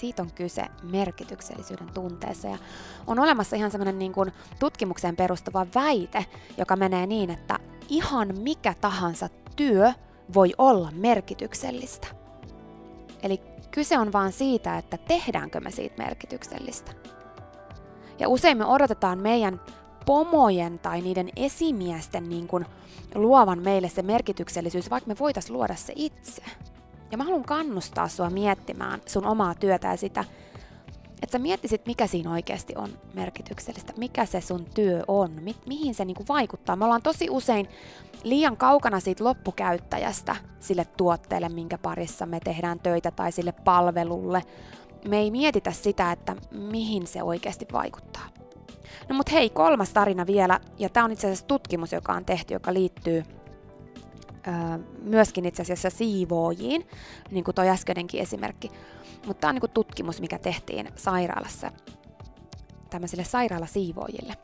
siitä 0.00 0.22
on 0.22 0.30
kyse 0.34 0.64
merkityksellisyyden 0.82 1.90
tunteessa. 1.94 2.48
Ja 2.48 2.58
on 3.06 3.18
olemassa 3.18 3.56
ihan 3.56 3.70
semmoinen 3.70 3.98
niin 3.98 4.12
kuin 4.12 4.32
tutkimukseen 4.58 5.16
perustuva 5.16 5.66
väite, 5.74 6.26
joka 6.58 6.76
menee 6.76 7.06
niin, 7.06 7.30
että 7.30 7.58
ihan 7.88 8.38
mikä 8.38 8.74
tahansa 8.80 9.28
työ 9.56 9.92
voi 10.34 10.52
olla 10.58 10.90
merkityksellistä. 10.94 12.06
Eli 13.22 13.40
kyse 13.70 13.98
on 13.98 14.12
vaan 14.12 14.32
siitä, 14.32 14.78
että 14.78 14.96
tehdäänkö 14.96 15.60
me 15.60 15.70
siitä 15.70 16.02
merkityksellistä. 16.02 16.92
Ja 18.18 18.28
usein 18.28 18.58
me 18.58 18.64
odotetaan 18.64 19.18
meidän 19.18 19.60
pomojen 20.06 20.78
tai 20.78 21.00
niiden 21.00 21.30
esimiesten 21.36 22.28
niin 22.28 22.48
kuin 22.48 22.66
luovan 23.14 23.62
meille 23.62 23.88
se 23.88 24.02
merkityksellisyys, 24.02 24.90
vaikka 24.90 25.08
me 25.08 25.18
voitaisiin 25.18 25.52
luoda 25.52 25.74
se 25.74 25.92
itse. 25.96 26.42
Ja 27.10 27.18
mä 27.18 27.24
haluan 27.24 27.44
kannustaa 27.44 28.08
sua 28.08 28.30
miettimään 28.30 29.00
sun 29.06 29.26
omaa 29.26 29.54
työtä 29.54 29.88
ja 29.88 29.96
sitä, 29.96 30.24
että 31.22 31.32
sä 31.32 31.38
miettisit, 31.38 31.86
mikä 31.86 32.06
siinä 32.06 32.32
oikeasti 32.32 32.72
on 32.76 32.88
merkityksellistä, 33.14 33.92
mikä 33.96 34.26
se 34.26 34.40
sun 34.40 34.64
työ 34.74 35.02
on, 35.08 35.30
mi- 35.30 35.56
mihin 35.66 35.94
se 35.94 36.04
niinku 36.04 36.24
vaikuttaa. 36.28 36.76
Me 36.76 36.84
ollaan 36.84 37.02
tosi 37.02 37.30
usein 37.30 37.68
liian 38.24 38.56
kaukana 38.56 39.00
siitä 39.00 39.24
loppukäyttäjästä 39.24 40.36
sille 40.60 40.84
tuotteelle, 40.96 41.48
minkä 41.48 41.78
parissa 41.78 42.26
me 42.26 42.40
tehdään 42.40 42.80
töitä 42.80 43.10
tai 43.10 43.32
sille 43.32 43.52
palvelulle. 43.52 44.42
Me 45.08 45.18
ei 45.18 45.30
mietitä 45.30 45.72
sitä, 45.72 46.12
että 46.12 46.36
mihin 46.50 47.06
se 47.06 47.22
oikeasti 47.22 47.66
vaikuttaa. 47.72 48.26
No 49.08 49.16
mut 49.16 49.32
hei, 49.32 49.50
kolmas 49.50 49.90
tarina 49.90 50.26
vielä, 50.26 50.60
ja 50.78 50.88
tämä 50.88 51.04
on 51.04 51.12
itse 51.12 51.26
asiassa 51.26 51.46
tutkimus, 51.46 51.92
joka 51.92 52.12
on 52.12 52.24
tehty, 52.24 52.54
joka 52.54 52.74
liittyy 52.74 53.24
myöskin 55.02 55.46
itse 55.46 55.62
asiassa 55.62 55.90
siivoojiin, 55.90 56.86
niin 57.30 57.44
kuin 57.44 57.54
toi 57.54 57.68
äskeinenkin 57.68 58.20
esimerkki. 58.20 58.70
Mutta 59.26 59.40
tämä 59.40 59.48
on 59.48 59.54
niin 59.54 59.70
tutkimus, 59.70 60.20
mikä 60.20 60.38
tehtiin 60.38 60.88
sairaalassa 60.96 61.72
tämmöisille 62.90 63.24
sairaalasiivoojille. 63.24 64.34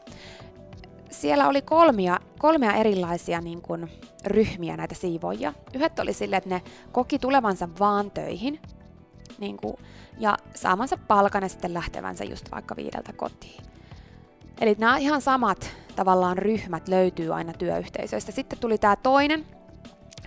Siellä 1.11 1.49
oli 1.49 1.63
kolmia, 1.63 2.21
kolmea 2.39 2.75
erilaisia 2.75 3.41
niin 3.41 3.63
kuin, 3.63 3.91
ryhmiä 4.25 4.77
näitä 4.77 4.95
siivoojia. 4.95 5.53
Yhdet 5.75 5.99
oli 5.99 6.13
sille, 6.13 6.37
että 6.37 6.51
ne 6.51 6.63
koki 6.93 7.19
tulevansa 7.19 7.69
vaan 7.81 8.11
töihin 8.11 8.61
niin 9.39 9.57
kuin, 9.57 9.77
ja 10.19 10.37
saamansa 10.55 10.97
palkan 11.09 11.43
ja 11.43 11.49
sitten 11.49 11.75
lähtevänsä 11.75 12.25
just 12.25 12.51
vaikka 12.53 12.77
viideltä 12.77 13.13
kotiin. 13.13 13.63
Eli 14.61 14.77
nämä 14.79 14.97
ihan 14.97 15.21
samat 15.21 15.71
tavallaan 15.97 16.39
ryhmät 16.39 16.89
löytyy 16.89 17.35
aina 17.35 17.53
työyhteisöistä. 17.53 18.33
Sitten 18.33 18.59
tuli 18.59 18.79
tämä 18.79 18.97
toinen, 18.97 19.47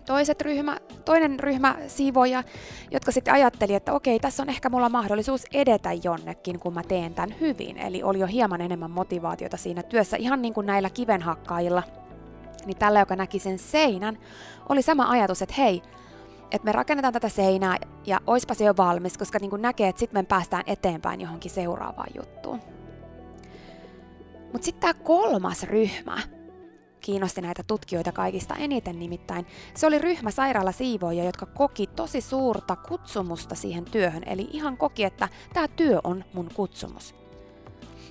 toiset 0.10 0.42
ryhmä, 0.42 0.78
toinen 1.06 1.39
ryhmä 1.39 1.75
siivoja, 1.88 2.44
jotka 2.92 3.12
sitten 3.12 3.34
ajatteli, 3.34 3.75
että 3.75 3.94
okei, 3.94 4.20
tässä 4.20 4.44
on 4.44 4.50
ehkä 4.50 4.70
mulla 4.70 4.89
mahdollisuus 4.89 5.44
edetä 5.54 5.89
jonnekin, 6.04 6.60
kun 6.60 6.74
mä 6.74 6.84
teen 6.84 7.13
tämän 7.13 7.36
hyvin. 7.39 7.78
Eli 7.78 8.04
oli 8.04 8.20
jo 8.20 8.28
hieman 8.28 8.62
enemmän 8.62 8.92
motivaatiota 8.92 9.58
siinä 9.58 9.84
työssä, 9.84 10.18
ihan 10.18 10.42
niin 10.42 10.54
kuin 10.54 10.66
näillä 10.66 10.89
kivenhakkaajilla. 10.89 11.84
Niin 12.66 12.78
tällä, 12.78 13.00
joka 13.00 13.16
näki 13.16 13.39
sen 13.39 13.60
seinän, 13.60 14.18
oli 14.70 14.82
sama 14.82 15.10
ajatus, 15.10 15.42
että 15.42 15.56
hei, 15.58 15.82
että 16.51 16.66
me 16.66 16.72
rakennetaan 16.72 17.13
tätä 17.13 17.30
seinää 17.30 17.78
ja 18.06 18.20
oispa 18.28 18.54
se 18.54 18.63
jo 18.63 18.74
valmis, 18.78 19.18
koska 19.18 19.39
niin 19.42 19.50
kuin 19.50 19.62
näkee, 19.62 19.89
että 19.89 20.00
sitten 20.00 20.20
me 20.20 20.24
päästään 20.24 20.63
eteenpäin 20.68 21.22
johonkin 21.22 21.51
seuraavaan 21.51 22.10
juttuun. 22.16 22.60
Mutta 24.54 24.66
sitten 24.66 24.82
tämä 24.82 25.04
kolmas 25.04 25.63
ryhmä, 25.63 26.18
kiinnosti 27.01 27.41
näitä 27.41 27.63
tutkijoita 27.63 28.12
kaikista 28.12 28.56
eniten 28.56 29.00
nimittäin. 29.00 29.46
Se 29.75 29.88
oli 29.88 30.00
ryhmä 30.00 30.32
sairaalasiivoja, 30.32 31.24
jotka 31.24 31.46
koki 31.46 31.88
tosi 31.88 32.22
suurta 32.22 32.75
kutsumusta 32.75 33.56
siihen 33.56 33.86
työhön, 33.86 34.24
eli 34.25 34.50
ihan 34.51 34.77
koki, 34.77 35.03
että 35.03 35.29
tämä 35.53 35.68
työ 35.68 36.00
on 36.03 36.24
mun 36.34 36.50
kutsumus. 36.53 37.15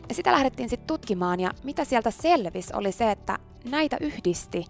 Ja 0.09 0.14
sitä 0.14 0.33
lähdettiin 0.33 0.68
sitten 0.68 0.87
tutkimaan, 0.87 1.40
ja 1.40 1.50
mitä 1.64 1.85
sieltä 1.85 2.11
selvisi 2.11 2.73
oli 2.75 2.92
se, 2.92 3.11
että 3.11 3.38
näitä 3.71 3.97
yhdisti 4.00 4.64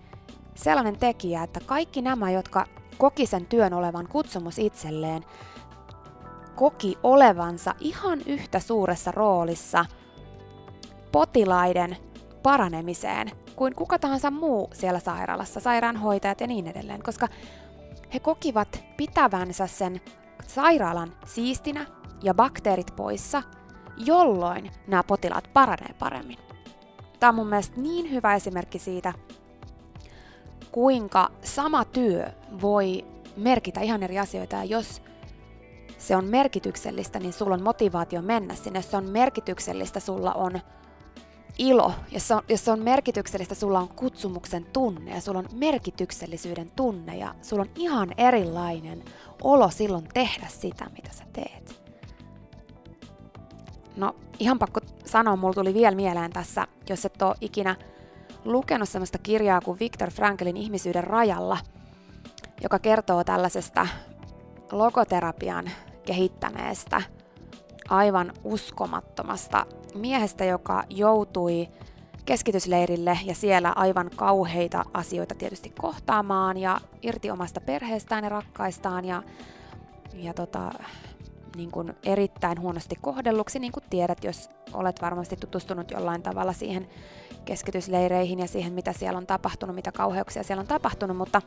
sellainen 0.54 0.98
tekijä, 0.98 1.42
että 1.42 1.60
kaikki 1.66 2.02
nämä, 2.02 2.30
jotka 2.30 2.66
koki 2.98 3.26
sen 3.26 3.46
työn 3.46 3.72
olevan 3.72 4.08
kutsumus 4.08 4.58
itselleen, 4.58 5.24
koki 6.56 6.98
olevansa 7.02 7.74
ihan 7.80 8.20
yhtä 8.26 8.60
suuressa 8.60 9.10
roolissa 9.10 9.84
potilaiden 11.12 11.96
paranemiseen 12.48 13.30
kuin 13.56 13.74
kuka 13.74 13.98
tahansa 13.98 14.30
muu 14.30 14.70
siellä 14.72 15.00
sairaalassa, 15.00 15.60
sairaanhoitajat 15.60 16.40
ja 16.40 16.46
niin 16.46 16.66
edelleen, 16.66 17.02
koska 17.02 17.28
he 18.14 18.20
kokivat 18.20 18.84
pitävänsä 18.96 19.66
sen 19.66 20.00
sairaalan 20.46 21.12
siistinä 21.26 21.86
ja 22.22 22.34
bakteerit 22.34 22.96
poissa, 22.96 23.42
jolloin 23.96 24.70
nämä 24.86 25.02
potilaat 25.02 25.50
paranee 25.52 25.94
paremmin. 25.98 26.38
Tämä 27.20 27.28
on 27.28 27.34
mun 27.34 27.46
mielestä 27.46 27.80
niin 27.80 28.10
hyvä 28.10 28.34
esimerkki 28.34 28.78
siitä, 28.78 29.12
kuinka 30.72 31.30
sama 31.42 31.84
työ 31.84 32.26
voi 32.62 33.04
merkitä 33.36 33.80
ihan 33.80 34.02
eri 34.02 34.18
asioita, 34.18 34.56
ja 34.56 34.64
jos 34.64 35.02
se 35.98 36.16
on 36.16 36.24
merkityksellistä, 36.24 37.18
niin 37.20 37.32
sulla 37.32 37.54
on 37.54 37.62
motivaatio 37.62 38.22
mennä 38.22 38.54
sinne. 38.54 38.78
Jos 38.78 38.90
se 38.90 38.96
on 38.96 39.10
merkityksellistä, 39.10 40.00
sulla 40.00 40.32
on 40.32 40.60
ilo, 41.58 41.92
jos 42.12 42.28
se, 42.28 42.34
on, 42.34 42.42
jos 42.48 42.64
se 42.64 42.70
on 42.70 42.82
merkityksellistä, 42.82 43.54
sulla 43.54 43.80
on 43.80 43.88
kutsumuksen 43.88 44.66
tunne 44.72 45.14
ja 45.14 45.20
sulla 45.20 45.38
on 45.38 45.48
merkityksellisyyden 45.52 46.70
tunne 46.76 47.16
ja 47.16 47.34
sulla 47.42 47.62
on 47.62 47.70
ihan 47.76 48.14
erilainen 48.16 49.04
olo 49.42 49.70
silloin 49.70 50.08
tehdä 50.14 50.46
sitä, 50.48 50.86
mitä 50.96 51.12
sä 51.12 51.24
teet. 51.32 51.82
No, 53.96 54.16
ihan 54.38 54.58
pakko 54.58 54.80
sanoa, 55.04 55.36
mulla 55.36 55.54
tuli 55.54 55.74
vielä 55.74 55.96
mieleen 55.96 56.30
tässä, 56.30 56.66
jos 56.88 57.04
et 57.04 57.22
ole 57.22 57.34
ikinä 57.40 57.76
lukenut 58.44 58.88
sellaista 58.88 59.18
kirjaa 59.18 59.60
kuin 59.60 59.78
Viktor 59.78 60.10
Franklin 60.10 60.56
ihmisyyden 60.56 61.04
rajalla, 61.04 61.58
joka 62.62 62.78
kertoo 62.78 63.24
tällaisesta 63.24 63.86
logoterapian 64.72 65.70
kehittäneestä– 66.06 67.02
aivan 67.88 68.32
uskomattomasta 68.44 69.66
miehestä, 69.94 70.44
joka 70.44 70.82
joutui 70.90 71.68
keskitysleirille 72.24 73.18
ja 73.24 73.34
siellä 73.34 73.72
aivan 73.76 74.10
kauheita 74.16 74.84
asioita 74.94 75.34
tietysti 75.34 75.72
kohtaamaan 75.80 76.56
ja 76.56 76.80
irti 77.02 77.30
omasta 77.30 77.60
perheestään 77.60 78.24
ja 78.24 78.30
rakkaistaan 78.30 79.04
ja, 79.04 79.22
ja 80.14 80.34
tota, 80.34 80.72
niin 81.56 81.70
kuin 81.70 81.94
erittäin 82.02 82.60
huonosti 82.60 82.94
kohdelluksi, 83.00 83.58
niin 83.58 83.72
kuin 83.72 83.84
tiedät, 83.90 84.24
jos 84.24 84.50
olet 84.72 85.02
varmasti 85.02 85.36
tutustunut 85.36 85.90
jollain 85.90 86.22
tavalla 86.22 86.52
siihen 86.52 86.88
keskitysleireihin 87.44 88.38
ja 88.38 88.46
siihen, 88.46 88.72
mitä 88.72 88.92
siellä 88.92 89.18
on 89.18 89.26
tapahtunut, 89.26 89.76
mitä 89.76 89.92
kauheuksia 89.92 90.42
siellä 90.42 90.60
on 90.60 90.66
tapahtunut, 90.66 91.16
mutta 91.16 91.42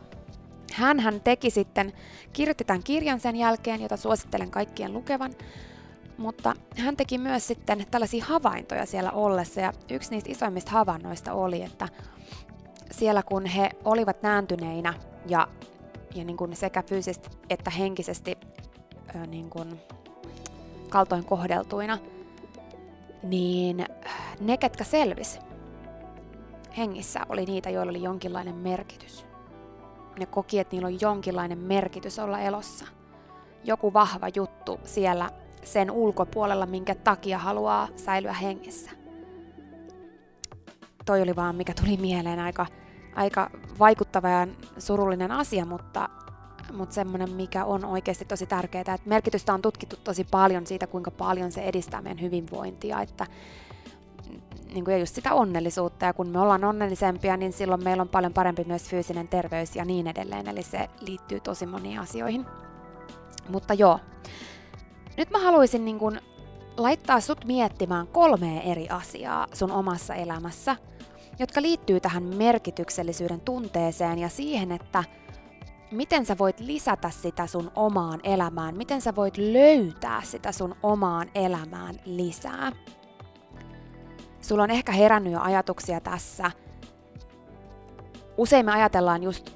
hän, 0.73 1.21
teki 1.23 1.49
sitten, 1.49 1.93
kirjoitti 2.33 2.63
tämän 2.63 2.83
kirjan 2.83 3.19
sen 3.19 3.35
jälkeen, 3.35 3.81
jota 3.81 3.97
suosittelen 3.97 4.51
kaikkien 4.51 4.93
lukevan, 4.93 5.33
mutta 6.21 6.53
hän 6.77 6.97
teki 6.97 7.17
myös 7.17 7.47
sitten 7.47 7.85
tällaisia 7.91 8.25
havaintoja 8.25 8.85
siellä 8.85 9.11
ollessa 9.11 9.61
ja 9.61 9.73
yksi 9.91 10.11
niistä 10.11 10.31
isoimmista 10.31 10.71
havainnoista 10.71 11.33
oli, 11.33 11.61
että 11.61 11.87
siellä 12.91 13.23
kun 13.23 13.45
he 13.45 13.69
olivat 13.85 14.21
nääntyneinä 14.23 14.93
ja, 15.27 15.47
ja 16.15 16.23
niin 16.23 16.37
kuin 16.37 16.55
sekä 16.55 16.83
fyysisesti 16.83 17.29
että 17.49 17.69
henkisesti 17.69 18.37
niin 19.27 19.49
kuin 19.49 19.81
kaltoin 20.89 21.25
kohdeltuina, 21.25 21.97
niin 23.23 23.85
ne, 24.39 24.57
ketkä 24.57 24.83
selvis 24.83 25.39
hengissä, 26.77 27.19
oli 27.29 27.45
niitä, 27.45 27.69
joilla 27.69 27.89
oli 27.89 28.03
jonkinlainen 28.03 28.55
merkitys. 28.55 29.25
Ne 30.19 30.25
koki, 30.25 30.59
että 30.59 30.75
niillä 30.75 30.87
on 30.87 31.01
jonkinlainen 31.01 31.57
merkitys 31.57 32.19
olla 32.19 32.39
elossa. 32.39 32.85
Joku 33.63 33.93
vahva 33.93 34.27
juttu 34.35 34.79
siellä 34.83 35.29
sen 35.63 35.91
ulkopuolella, 35.91 36.65
minkä 36.65 36.95
takia 36.95 37.37
haluaa 37.37 37.87
säilyä 37.95 38.33
hengissä. 38.33 38.91
Toi 41.05 41.21
oli 41.21 41.35
vaan, 41.35 41.55
mikä 41.55 41.73
tuli 41.73 41.97
mieleen 41.97 42.39
aika, 42.39 42.65
aika 43.15 43.49
vaikuttava 43.79 44.29
ja 44.29 44.47
surullinen 44.77 45.31
asia, 45.31 45.65
mutta, 45.65 46.09
mutta 46.73 46.95
semmoinen, 46.95 47.31
mikä 47.31 47.65
on 47.65 47.85
oikeasti 47.85 48.25
tosi 48.25 48.45
tärkeää, 48.45 48.81
että 48.81 49.09
merkitystä 49.09 49.53
on 49.53 49.61
tutkittu 49.61 49.95
tosi 50.03 50.27
paljon 50.31 50.67
siitä, 50.67 50.87
kuinka 50.87 51.11
paljon 51.11 51.51
se 51.51 51.61
edistää 51.61 52.01
meidän 52.01 52.21
hyvinvointia, 52.21 53.01
että 53.01 53.27
niin 54.73 54.85
kuin 54.85 54.99
just 54.99 55.15
sitä 55.15 55.33
onnellisuutta, 55.33 56.05
ja 56.05 56.13
kun 56.13 56.27
me 56.27 56.39
ollaan 56.39 56.63
onnellisempia, 56.63 57.37
niin 57.37 57.53
silloin 57.53 57.83
meillä 57.83 58.01
on 58.01 58.09
paljon 58.09 58.33
parempi 58.33 58.63
myös 58.63 58.83
fyysinen 58.83 59.27
terveys 59.27 59.75
ja 59.75 59.85
niin 59.85 60.07
edelleen, 60.07 60.47
eli 60.47 60.63
se 60.63 60.89
liittyy 61.01 61.39
tosi 61.39 61.65
moniin 61.65 61.99
asioihin. 61.99 62.45
Mutta 63.49 63.73
joo, 63.73 63.99
nyt 65.17 65.29
mä 65.29 65.39
haluaisin 65.39 65.85
niin 65.85 65.99
kun 65.99 66.19
laittaa 66.77 67.19
sut 67.19 67.45
miettimään 67.45 68.07
kolmea 68.07 68.61
eri 68.61 68.89
asiaa 68.89 69.47
sun 69.53 69.71
omassa 69.71 70.15
elämässä, 70.15 70.75
jotka 71.39 71.61
liittyy 71.61 71.99
tähän 71.99 72.23
merkityksellisyyden 72.23 73.41
tunteeseen 73.41 74.19
ja 74.19 74.29
siihen, 74.29 74.71
että 74.71 75.03
miten 75.91 76.25
sä 76.25 76.37
voit 76.37 76.59
lisätä 76.59 77.09
sitä 77.09 77.47
sun 77.47 77.71
omaan 77.75 78.19
elämään, 78.23 78.77
miten 78.77 79.01
sä 79.01 79.15
voit 79.15 79.37
löytää 79.37 80.21
sitä 80.23 80.51
sun 80.51 80.75
omaan 80.83 81.31
elämään 81.35 81.95
lisää. 82.05 82.71
Sulla 84.41 84.63
on 84.63 84.71
ehkä 84.71 84.91
herännyt 84.91 85.33
jo 85.33 85.39
ajatuksia 85.41 85.99
tässä. 85.99 86.51
Usein 88.37 88.65
me 88.65 88.71
ajatellaan 88.71 89.23
just 89.23 89.49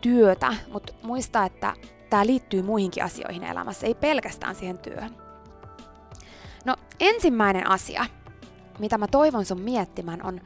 työtä, 0.00 0.54
mutta 0.72 0.92
muista, 1.02 1.44
että 1.44 1.74
tämä 2.10 2.26
liittyy 2.26 2.62
muihinkin 2.62 3.04
asioihin 3.04 3.44
elämässä, 3.44 3.86
ei 3.86 3.94
pelkästään 3.94 4.54
siihen 4.54 4.78
työhön. 4.78 5.16
No 6.64 6.76
ensimmäinen 7.00 7.70
asia, 7.70 8.06
mitä 8.78 8.98
mä 8.98 9.06
toivon 9.06 9.44
sun 9.44 9.60
miettimään, 9.60 10.26
on 10.26 10.40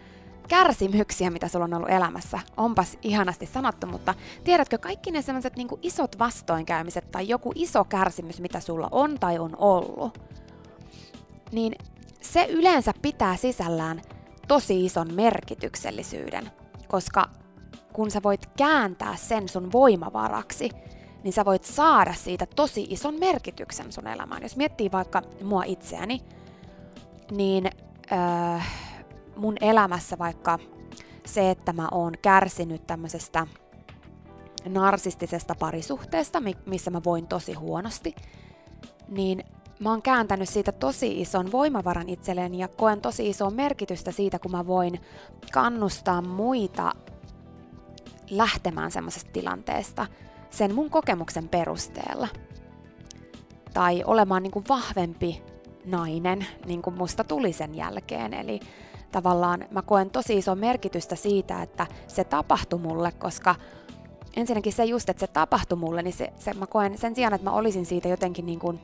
kärsimyksiä, 0.48 1.30
mitä 1.30 1.48
sulla 1.48 1.64
on 1.64 1.74
ollut 1.74 1.90
elämässä. 1.90 2.38
Onpas 2.56 2.98
ihanasti 3.02 3.46
sanottu, 3.46 3.86
mutta 3.86 4.14
tiedätkö 4.44 4.78
kaikki 4.78 5.10
ne 5.10 5.22
sellaiset 5.22 5.56
niin 5.56 5.68
isot 5.82 6.18
vastoinkäymiset 6.18 7.10
tai 7.10 7.28
joku 7.28 7.52
iso 7.54 7.84
kärsimys, 7.84 8.40
mitä 8.40 8.60
sulla 8.60 8.88
on 8.90 9.18
tai 9.20 9.38
on 9.38 9.56
ollut, 9.58 10.18
niin 11.52 11.74
se 12.20 12.46
yleensä 12.50 12.92
pitää 13.02 13.36
sisällään 13.36 14.02
tosi 14.48 14.84
ison 14.84 15.14
merkityksellisyyden, 15.14 16.50
koska 16.88 17.28
kun 17.92 18.10
sä 18.10 18.20
voit 18.22 18.46
kääntää 18.46 19.16
sen 19.16 19.48
sun 19.48 19.72
voimavaraksi, 19.72 20.70
niin 21.24 21.32
sä 21.32 21.44
voit 21.44 21.64
saada 21.64 22.14
siitä 22.14 22.46
tosi 22.46 22.86
ison 22.90 23.14
merkityksen 23.20 23.92
sun 23.92 24.06
elämään. 24.06 24.42
Jos 24.42 24.56
miettii 24.56 24.92
vaikka 24.92 25.22
mua 25.42 25.64
itseäni, 25.64 26.20
niin 27.30 27.70
öö, 28.12 28.60
mun 29.36 29.56
elämässä 29.60 30.18
vaikka 30.18 30.58
se, 31.26 31.50
että 31.50 31.72
mä 31.72 31.88
oon 31.92 32.14
kärsinyt 32.22 32.86
tämmöisestä 32.86 33.46
narsistisesta 34.68 35.54
parisuhteesta, 35.58 36.42
missä 36.66 36.90
mä 36.90 37.00
voin 37.04 37.26
tosi 37.26 37.52
huonosti, 37.52 38.14
niin 39.08 39.44
mä 39.80 39.90
oon 39.90 40.02
kääntänyt 40.02 40.48
siitä 40.48 40.72
tosi 40.72 41.20
ison 41.20 41.52
voimavaran 41.52 42.08
itselleen 42.08 42.54
ja 42.54 42.68
koen 42.68 43.00
tosi 43.00 43.28
isoa 43.28 43.50
merkitystä 43.50 44.12
siitä, 44.12 44.38
kun 44.38 44.50
mä 44.50 44.66
voin 44.66 45.00
kannustaa 45.52 46.22
muita 46.22 46.92
lähtemään 48.30 48.90
semmoisesta 48.90 49.30
tilanteesta 49.32 50.06
sen 50.50 50.74
mun 50.74 50.90
kokemuksen 50.90 51.48
perusteella. 51.48 52.28
Tai 53.74 54.02
olemaan 54.06 54.42
niin 54.42 54.50
kuin 54.50 54.64
vahvempi 54.68 55.42
nainen, 55.84 56.46
niin 56.66 56.82
kuin 56.82 56.98
musta 56.98 57.24
tuli 57.24 57.52
sen 57.52 57.74
jälkeen. 57.74 58.34
Eli 58.34 58.60
tavallaan 59.12 59.64
mä 59.70 59.82
koen 59.82 60.10
tosi 60.10 60.36
iso 60.36 60.54
merkitystä 60.54 61.16
siitä, 61.16 61.62
että 61.62 61.86
se 62.06 62.24
tapahtui 62.24 62.78
mulle, 62.78 63.12
koska 63.12 63.54
ensinnäkin 64.36 64.72
se 64.72 64.84
just, 64.84 65.08
että 65.08 65.20
se 65.20 65.26
tapahtui 65.26 65.78
mulle, 65.78 66.02
niin 66.02 66.12
se, 66.12 66.32
se 66.36 66.54
mä 66.54 66.66
koen 66.66 66.98
sen 66.98 67.14
sijaan, 67.14 67.34
että 67.34 67.50
mä 67.50 67.56
olisin 67.56 67.86
siitä 67.86 68.08
jotenkin 68.08 68.46
niin 68.46 68.58
kuin 68.58 68.80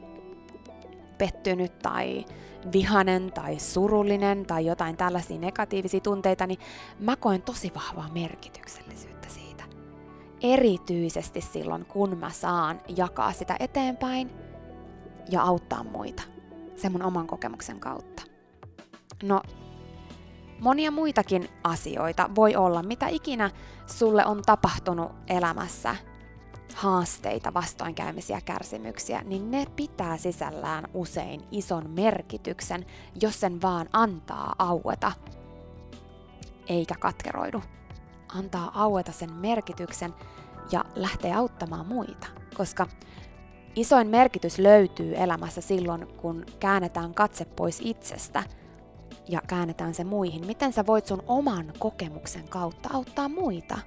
pettynyt 1.19 1.79
tai 1.79 2.25
vihanen 2.73 3.33
tai 3.33 3.59
surullinen 3.59 4.47
tai 4.47 4.67
jotain 4.67 4.97
tällaisia 4.97 5.39
negatiivisia 5.39 6.01
tunteita, 6.01 6.47
niin 6.47 6.59
mä 6.99 7.17
koen 7.17 7.43
tosi 7.43 7.73
vahvaa 7.75 8.09
merkityksellisyyttä 8.13 9.29
siitä. 9.29 9.44
Erityisesti 10.45 11.41
silloin, 11.41 11.85
kun 11.85 12.19
mä 12.19 12.31
saan 12.31 12.81
jakaa 12.97 13.33
sitä 13.33 13.57
eteenpäin 13.61 14.31
ja 15.31 15.43
auttaa 15.43 15.85
muita 15.85 16.23
sen 16.77 16.93
mun 16.93 17.03
oman 17.03 17.27
kokemuksen 17.27 17.81
kautta. 17.81 18.23
No, 19.23 19.43
monia 20.61 20.91
muitakin 20.91 21.49
asioita 21.63 22.31
voi 22.35 22.57
olla, 22.57 22.83
mitä 22.83 23.09
ikinä 23.09 23.51
sulle 23.87 24.27
on 24.27 24.43
tapahtunut 24.47 25.13
elämässä, 25.29 25.97
haasteita, 26.75 27.55
vastoinkäymisiä, 27.55 28.41
kärsimyksiä, 28.41 29.23
niin 29.25 29.51
ne 29.51 29.67
pitää 29.77 30.17
sisällään 30.17 30.89
usein 30.95 31.41
ison 31.51 31.91
merkityksen, 31.91 32.87
jos 33.23 33.41
sen 33.41 33.63
vaan 33.63 33.89
antaa 33.93 34.55
aueta, 34.59 35.13
eikä 36.69 36.95
katkeroidu. 37.01 37.63
Antaa 38.39 38.71
aueta 38.75 39.13
sen 39.13 39.33
merkityksen 39.33 40.15
ja 40.73 40.85
lähtee 40.95 41.35
auttamaan 41.35 41.87
muita, 41.87 42.27
koska 42.57 42.87
isoin 43.77 44.09
merkitys 44.09 44.59
löytyy 44.59 45.15
elämässä 45.17 45.61
silloin, 45.61 46.07
kun 46.07 46.45
käännetään 46.61 47.15
katse 47.15 47.45
pois 47.45 47.81
itsestä 47.83 48.43
ja 49.29 49.41
käännetään 49.47 49.95
se 49.95 50.05
muihin. 50.05 50.47
Miten 50.47 50.73
sä 50.73 50.87
voit 50.87 51.07
sun 51.07 51.23
oman 51.27 51.73
kokemuksen 51.79 52.49
kautta 52.49 52.89
auttaa 52.93 53.29
muita? 53.29 53.79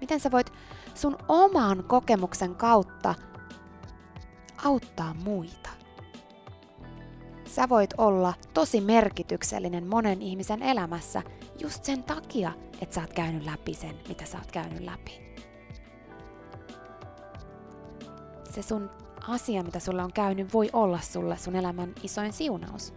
Miten 0.00 0.20
sä 0.20 0.30
voit 0.30 0.52
sun 0.94 1.18
oman 1.28 1.84
kokemuksen 1.84 2.54
kautta 2.54 3.14
auttaa 4.64 5.14
muita? 5.24 5.70
Sä 7.44 7.68
voit 7.68 7.94
olla 7.98 8.34
tosi 8.54 8.80
merkityksellinen 8.80 9.86
monen 9.86 10.22
ihmisen 10.22 10.62
elämässä 10.62 11.22
just 11.58 11.84
sen 11.84 12.02
takia, 12.02 12.52
että 12.80 12.94
sä 12.94 13.00
oot 13.00 13.12
käynyt 13.12 13.44
läpi 13.44 13.74
sen, 13.74 13.96
mitä 14.08 14.24
sä 14.24 14.38
oot 14.38 14.52
käynyt 14.52 14.80
läpi. 14.80 15.29
Se 18.50 18.62
sun 18.62 18.90
asia, 19.28 19.62
mitä 19.62 19.78
sulle 19.78 20.02
on 20.02 20.12
käynyt, 20.12 20.54
voi 20.54 20.70
olla 20.72 21.00
sulle 21.00 21.36
sun 21.36 21.56
elämän 21.56 21.92
isoin 22.02 22.32
siunaus. 22.32 22.94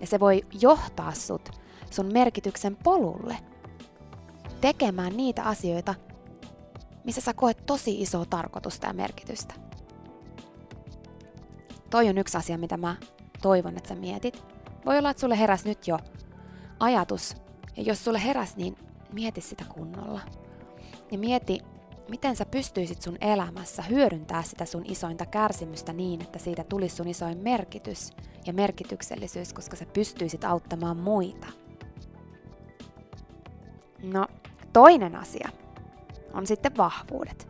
Ja 0.00 0.06
se 0.06 0.20
voi 0.20 0.42
johtaa 0.60 1.12
sut 1.12 1.48
sun 1.90 2.12
merkityksen 2.12 2.76
polulle 2.76 3.36
tekemään 4.60 5.16
niitä 5.16 5.42
asioita, 5.42 5.94
missä 7.04 7.20
sä 7.20 7.34
koet 7.34 7.66
tosi 7.66 8.02
isoa 8.02 8.24
tarkoitusta 8.24 8.86
ja 8.86 8.92
merkitystä. 8.92 9.54
Toi 11.90 12.08
on 12.08 12.18
yksi 12.18 12.38
asia, 12.38 12.58
mitä 12.58 12.76
mä 12.76 12.96
toivon, 13.42 13.76
että 13.76 13.88
sä 13.88 13.94
mietit. 13.94 14.44
Voi 14.86 14.98
olla, 14.98 15.10
että 15.10 15.20
sulle 15.20 15.38
heräs 15.38 15.64
nyt 15.64 15.88
jo 15.88 15.98
ajatus, 16.80 17.36
ja 17.76 17.82
jos 17.82 18.04
sulle 18.04 18.24
heräs, 18.24 18.56
niin 18.56 18.76
mieti 19.12 19.40
sitä 19.40 19.64
kunnolla. 19.68 20.20
Ja 21.12 21.18
mieti, 21.18 21.60
miten 22.08 22.36
sä 22.36 22.46
pystyisit 22.46 23.02
sun 23.02 23.16
elämässä 23.20 23.82
hyödyntää 23.82 24.42
sitä 24.42 24.64
sun 24.64 24.82
isointa 24.86 25.26
kärsimystä 25.26 25.92
niin, 25.92 26.22
että 26.22 26.38
siitä 26.38 26.64
tulisi 26.64 26.96
sun 26.96 27.08
isoin 27.08 27.38
merkitys 27.38 28.10
ja 28.46 28.52
merkityksellisyys, 28.52 29.52
koska 29.52 29.76
sä 29.76 29.86
pystyisit 29.92 30.44
auttamaan 30.44 30.96
muita. 30.96 31.46
No, 34.02 34.26
toinen 34.72 35.16
asia 35.16 35.48
on 36.32 36.46
sitten 36.46 36.76
vahvuudet, 36.76 37.48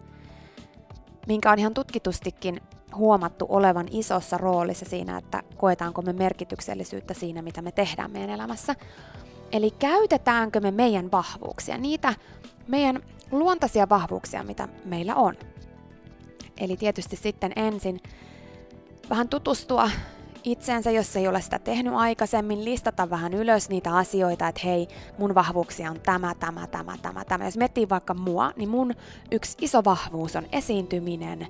minkä 1.27 1.53
on 1.53 1.59
ihan 1.59 1.75
tutkitustikin 1.75 2.61
huomattu 2.95 3.47
olevan 3.49 3.87
isossa 3.90 4.38
roolissa 4.38 4.85
siinä, 4.85 5.19
että 5.19 5.42
koetaanko 5.57 6.03
me 6.03 6.12
merkityksellisyyttä 6.12 7.14
siinä, 7.14 7.42
mitä 7.42 7.62
me 7.62 7.73
tehdään 7.73 8.11
meidän 8.11 8.31
elämässä. 8.31 8.75
Eli 9.53 9.71
käytetäänkö 9.71 10.61
me 10.61 10.71
meidän 10.71 11.11
vahvuuksia, 11.11 11.79
niitä 11.79 12.14
meidän 12.69 13.03
luontaisia 13.31 13.89
vahvuuksia, 13.89 14.43
mitä 14.43 14.69
meillä 14.85 15.15
on. 15.15 15.35
Eli 16.61 16.77
tietysti 16.77 17.17
sitten 17.17 17.53
ensin 17.57 18.01
vähän 19.11 19.29
tutustua 19.29 19.91
itseensä, 20.45 20.91
jos 20.91 21.17
ei 21.17 21.29
ole 21.29 21.41
sitä 21.41 21.59
tehnyt 21.59 21.95
aikaisemmin, 21.95 22.65
listata 22.65 23.11
vähän 23.11 23.35
ylös 23.35 23.69
niitä 23.69 23.97
asioita, 23.97 24.49
että 24.49 24.61
hei, 24.65 24.89
mun 25.19 25.35
vahvuuksia 25.35 25.91
on 25.91 26.01
tämä, 26.01 26.35
tämä, 26.35 26.67
tämä, 26.67 26.97
tämä, 27.03 27.25
tämä. 27.25 27.45
Jos 27.45 27.57
miettii 27.57 27.89
vaikka 27.89 28.15
mua, 28.15 28.53
niin 28.57 28.69
mun 28.69 28.95
yksi 29.31 29.57
iso 29.61 29.85
vahvuus 29.85 30.37
on 30.37 30.47
esiintyminen, 30.53 31.47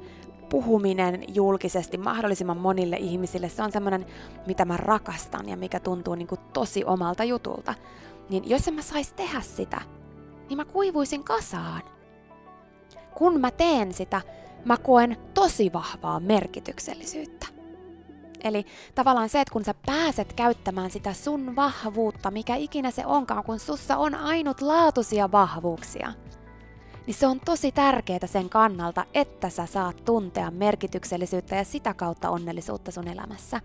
puhuminen 0.49 1.35
julkisesti 1.35 1.99
mahdollisimman 1.99 2.57
monille 2.57 2.97
ihmisille. 2.97 3.49
Se 3.49 3.62
on 3.62 3.73
semmoinen, 3.73 4.07
mitä 4.47 4.65
mä 4.65 4.77
rakastan 4.77 5.49
ja 5.49 5.57
mikä 5.57 5.81
tuntuu 5.81 6.15
niin 6.15 6.29
kuin 6.29 6.41
tosi 6.53 6.85
omalta 6.85 7.25
jutulta. 7.25 7.75
Niin 8.29 8.51
jos 8.51 8.69
en 8.69 8.75
mä 8.75 8.83
sais 8.83 9.12
tehdä 9.12 9.41
sitä, 9.41 9.81
niin 10.49 10.57
mä 10.57 10.65
kuivuisin 10.65 11.25
kasaan. 11.25 11.83
Kun 13.15 13.41
mä 13.41 13.51
teen 13.51 13.95
sitä, 13.95 14.23
mä 14.65 14.77
koen 14.77 15.17
tosi 15.35 15.73
vahvaa 15.73 16.21
merkityksellisyyttä. 16.21 17.47
Eli 18.45 18.67
tavallaan 18.95 19.29
se, 19.29 19.41
että 19.41 19.53
kun 19.53 19.65
sä 19.65 19.75
pääset 19.87 20.33
käyttämään 20.33 20.91
sitä 20.91 21.13
sun 21.13 21.57
vahvuutta, 21.57 22.31
mikä 22.31 22.57
ikinä 22.57 22.91
se 22.91 23.07
onkaan, 23.07 23.45
kun 23.45 23.59
sussa 23.59 23.97
on 23.97 24.15
ainutlaatuisia 24.15 25.33
vahvuuksia, 25.33 26.13
niin 27.07 27.15
se 27.15 27.27
on 27.27 27.41
tosi 27.41 27.73
tärkeää 27.73 28.27
sen 28.27 28.49
kannalta, 28.49 29.05
että 29.15 29.49
sä 29.49 29.67
saat 29.67 30.05
tuntea 30.05 30.51
merkityksellisyyttä 30.51 31.57
ja 31.57 31.65
sitä 31.65 31.95
kautta 31.95 32.31
onnellisuutta 32.31 32.91
sun 32.91 33.09
elämässä. 33.09 33.61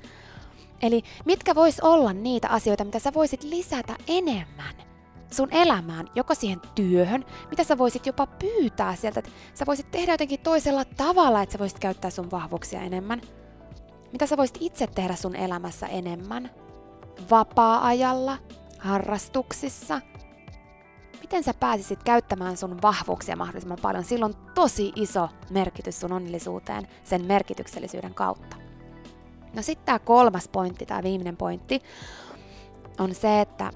Eli 0.81 1.03
mitkä 1.25 1.55
vois 1.55 1.79
olla 1.79 2.13
niitä 2.13 2.49
asioita, 2.49 2.85
mitä 2.85 2.99
sä 2.99 3.13
voisit 3.13 3.43
lisätä 3.43 3.95
enemmän– 4.07 4.75
sun 5.31 5.47
elämään, 5.51 6.07
joko 6.15 6.35
siihen 6.35 6.61
työhön, 6.75 7.25
mitä 7.49 7.63
sä 7.63 7.77
voisit 7.77 8.05
jopa 8.05 8.27
pyytää 8.27 8.95
sieltä, 8.95 9.19
että 9.19 9.31
sä 9.53 9.65
voisit 9.65 9.91
tehdä 9.91 10.13
jotenkin 10.13 10.39
toisella 10.39 10.85
tavalla, 10.85 11.41
että 11.41 11.53
sä 11.53 11.59
voisit 11.59 11.79
käyttää 11.79 12.11
sun 12.11 12.31
vahvuuksia 12.31 12.81
enemmän. 12.81 13.21
Mitä 14.11 14.25
sä 14.25 14.37
voisit 14.37 14.57
itse 14.59 14.87
tehdä 14.87 15.15
sun 15.15 15.35
elämässä 15.35 15.87
enemmän? 15.87 16.49
Vapaa-ajalla, 17.31 18.37
harrastuksissa. 18.79 20.01
miten 21.21 21.43
sä 21.43 21.53
pääsisit 21.53 22.03
käyttämään 22.03 22.57
sun 22.57 22.81
vahvuuksia 22.81 23.35
mahdollisimman 23.35 23.77
paljon. 23.81 24.03
Silloin 24.03 24.35
on 24.35 24.53
tosi 24.53 24.91
iso 24.95 25.29
merkitys 25.49 25.99
sun 25.99 26.11
onnellisuuteen 26.11 26.87
sen 27.03 27.25
merkityksellisyyden 27.25 28.13
kautta. 28.13 28.55
No 29.53 29.61
sitten 29.61 29.85
tämä 29.85 29.99
kolmas 29.99 30.47
pointti, 30.47 30.85
tämä 30.85 31.03
viimeinen 31.03 31.37
pointti, 31.37 31.81
on 32.99 33.15
se, 33.15 33.41
että 33.41 33.71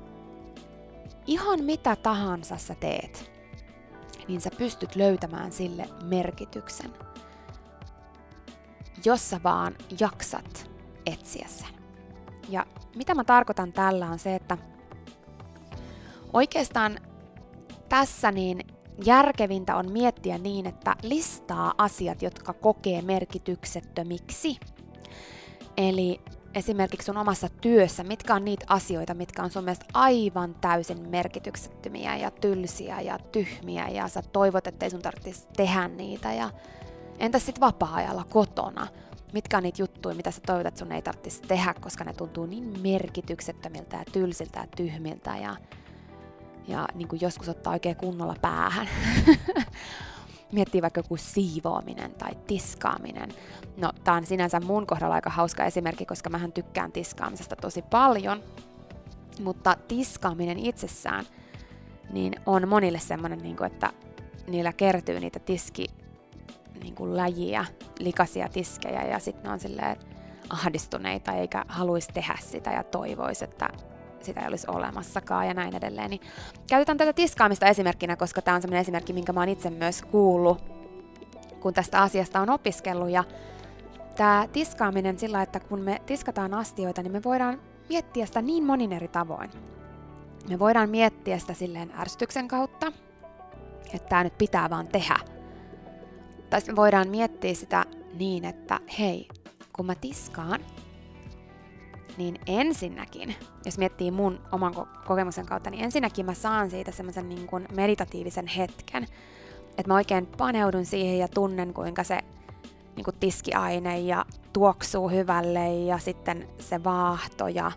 ihan 1.27 1.63
mitä 1.63 1.95
tahansa 1.95 2.57
sä 2.57 2.75
teet, 2.75 3.31
niin 4.27 4.41
sä 4.41 4.49
pystyt 4.57 4.95
löytämään 4.95 5.51
sille 5.51 5.89
merkityksen, 6.03 6.93
jos 9.05 9.29
sä 9.29 9.39
vaan 9.43 9.75
jaksat 9.99 10.71
etsiä 11.05 11.47
sen. 11.47 11.75
Ja 12.49 12.65
mitä 12.95 13.15
mä 13.15 13.23
tarkoitan 13.23 13.73
tällä 13.73 14.09
on 14.09 14.19
se, 14.19 14.35
että 14.35 14.57
oikeastaan 16.33 16.99
tässä 17.89 18.31
niin 18.31 18.59
järkevintä 19.05 19.75
on 19.75 19.91
miettiä 19.91 20.37
niin, 20.37 20.65
että 20.65 20.95
listaa 21.03 21.73
asiat, 21.77 22.21
jotka 22.21 22.53
kokee 22.53 23.01
merkityksettömiksi. 23.01 24.57
Eli 25.77 26.21
esimerkiksi 26.55 27.05
sun 27.05 27.17
omassa 27.17 27.49
työssä, 27.61 28.03
mitkä 28.03 28.35
on 28.35 28.45
niitä 28.45 28.65
asioita, 28.69 29.13
mitkä 29.13 29.43
on 29.43 29.49
sun 29.49 29.63
mielestä 29.63 29.85
aivan 29.93 30.55
täysin 30.61 31.09
merkityksettömiä 31.09 32.15
ja 32.15 32.31
tylsiä 32.31 33.01
ja 33.01 33.19
tyhmiä 33.19 33.87
ja 33.87 34.07
sä 34.07 34.21
toivot, 34.21 34.67
ettei 34.67 34.89
sun 34.89 35.01
tarvitsisi 35.01 35.47
tehdä 35.57 35.87
niitä 35.87 36.33
ja 36.33 36.49
entäs 37.19 37.45
sitten 37.45 37.61
vapaa-ajalla 37.61 38.23
kotona? 38.23 38.87
Mitkä 39.33 39.57
on 39.57 39.63
niitä 39.63 39.81
juttuja, 39.81 40.15
mitä 40.15 40.31
sä 40.31 40.41
toivot, 40.45 40.67
että 40.67 40.79
sun 40.79 40.91
ei 40.91 41.01
tarvitsisi 41.01 41.41
tehdä, 41.41 41.73
koska 41.81 42.03
ne 42.03 42.13
tuntuu 42.13 42.45
niin 42.45 42.79
merkityksettömiltä 42.81 43.97
ja 43.97 44.03
tylsiltä 44.11 44.59
ja 44.59 44.67
tyhmiltä 44.75 45.37
ja, 45.37 45.55
ja 46.67 46.87
niin 46.93 47.07
joskus 47.21 47.49
ottaa 47.49 47.73
oikein 47.73 47.95
kunnolla 47.95 48.35
päähän. 48.41 48.87
miettii 50.51 50.81
vaikka 50.81 50.99
joku 50.99 51.17
siivoaminen 51.17 52.11
tai 52.11 52.31
tiskaaminen. 52.47 53.29
No, 53.77 53.91
tää 54.03 54.13
on 54.13 54.25
sinänsä 54.25 54.59
mun 54.59 54.87
kohdalla 54.87 55.15
aika 55.15 55.29
hauska 55.29 55.65
esimerkki, 55.65 56.05
koska 56.05 56.29
mähän 56.29 56.51
tykkään 56.51 56.91
tiskaamisesta 56.91 57.55
tosi 57.55 57.81
paljon, 57.81 58.43
mutta 59.43 59.77
tiskaaminen 59.87 60.59
itsessään 60.59 61.25
niin 62.09 62.35
on 62.45 62.67
monille 62.67 62.99
semmoinen, 62.99 63.39
niin 63.39 63.57
kuin, 63.57 63.71
että 63.71 63.93
niillä 64.47 64.73
kertyy 64.73 65.19
niitä 65.19 65.39
tiski 65.39 65.85
niin 66.83 66.95
kuin 66.95 67.17
läjiä, 67.17 67.65
likaisia 67.99 68.49
tiskejä 68.49 69.03
ja 69.03 69.19
sitten 69.19 69.43
ne 69.43 69.51
on 69.51 69.59
silleen 69.59 69.97
ahdistuneita 70.49 71.31
eikä 71.33 71.65
haluaisi 71.67 72.09
tehdä 72.13 72.37
sitä 72.39 72.71
ja 72.71 72.83
toivoisi, 72.83 73.43
että 73.43 73.69
sitä 74.25 74.41
ei 74.41 74.47
olisi 74.47 74.67
olemassakaan 74.69 75.47
ja 75.47 75.53
näin 75.53 75.75
edelleen. 75.75 76.09
Niin 76.09 76.21
käytetään 76.69 76.97
tätä 76.97 77.13
tiskaamista 77.13 77.65
esimerkkinä, 77.65 78.15
koska 78.15 78.41
tämä 78.41 78.55
on 78.55 78.61
sellainen 78.61 78.81
esimerkki, 78.81 79.13
minkä 79.13 79.33
mä 79.33 79.39
oon 79.39 79.49
itse 79.49 79.69
myös 79.69 80.01
kuullut, 80.01 80.63
kun 81.59 81.73
tästä 81.73 82.01
asiasta 82.01 82.41
on 82.41 82.49
opiskellut. 82.49 83.09
Ja 83.09 83.23
tämä 84.15 84.47
tiskaaminen 84.53 85.19
sillä, 85.19 85.41
että 85.41 85.59
kun 85.59 85.81
me 85.81 86.01
tiskataan 86.05 86.53
astioita, 86.53 87.01
niin 87.01 87.11
me 87.11 87.23
voidaan 87.23 87.61
miettiä 87.89 88.25
sitä 88.25 88.41
niin 88.41 88.63
monin 88.63 88.93
eri 88.93 89.07
tavoin. 89.07 89.49
Me 90.49 90.59
voidaan 90.59 90.89
miettiä 90.89 91.37
sitä 91.37 91.53
silleen 91.53 91.91
ärsytyksen 91.99 92.47
kautta, 92.47 92.91
että 93.93 94.09
tämä 94.09 94.23
nyt 94.23 94.37
pitää 94.37 94.69
vaan 94.69 94.87
tehdä. 94.87 95.19
Tai 96.49 96.61
me 96.67 96.75
voidaan 96.75 97.09
miettiä 97.09 97.53
sitä 97.53 97.85
niin, 98.13 98.45
että 98.45 98.79
hei, 98.99 99.27
kun 99.75 99.85
mä 99.85 99.95
tiskaan, 99.95 100.59
niin 102.17 102.39
ensinnäkin, 102.47 103.35
jos 103.65 103.77
miettii 103.77 104.11
mun 104.11 104.39
oman 104.51 104.73
kokemuksen 105.07 105.45
kautta, 105.45 105.69
niin 105.69 105.83
ensinnäkin 105.83 106.25
mä 106.25 106.33
saan 106.33 106.69
siitä 106.69 106.91
semmoisen 106.91 107.29
niin 107.29 107.47
meditatiivisen 107.75 108.47
hetken. 108.47 109.03
Että 109.77 109.87
mä 109.87 109.95
oikein 109.95 110.25
paneudun 110.37 110.85
siihen 110.85 111.17
ja 111.17 111.27
tunnen, 111.27 111.73
kuinka 111.73 112.03
se 112.03 112.19
niin 112.95 113.05
kuin 113.05 113.15
tiskiaine 113.19 113.99
ja 113.99 114.25
tuoksuu 114.53 115.09
hyvälle 115.09 115.73
ja 115.73 115.97
sitten 115.97 116.47
se 116.59 116.83
vaahto 116.83 117.47
ja 117.47 117.71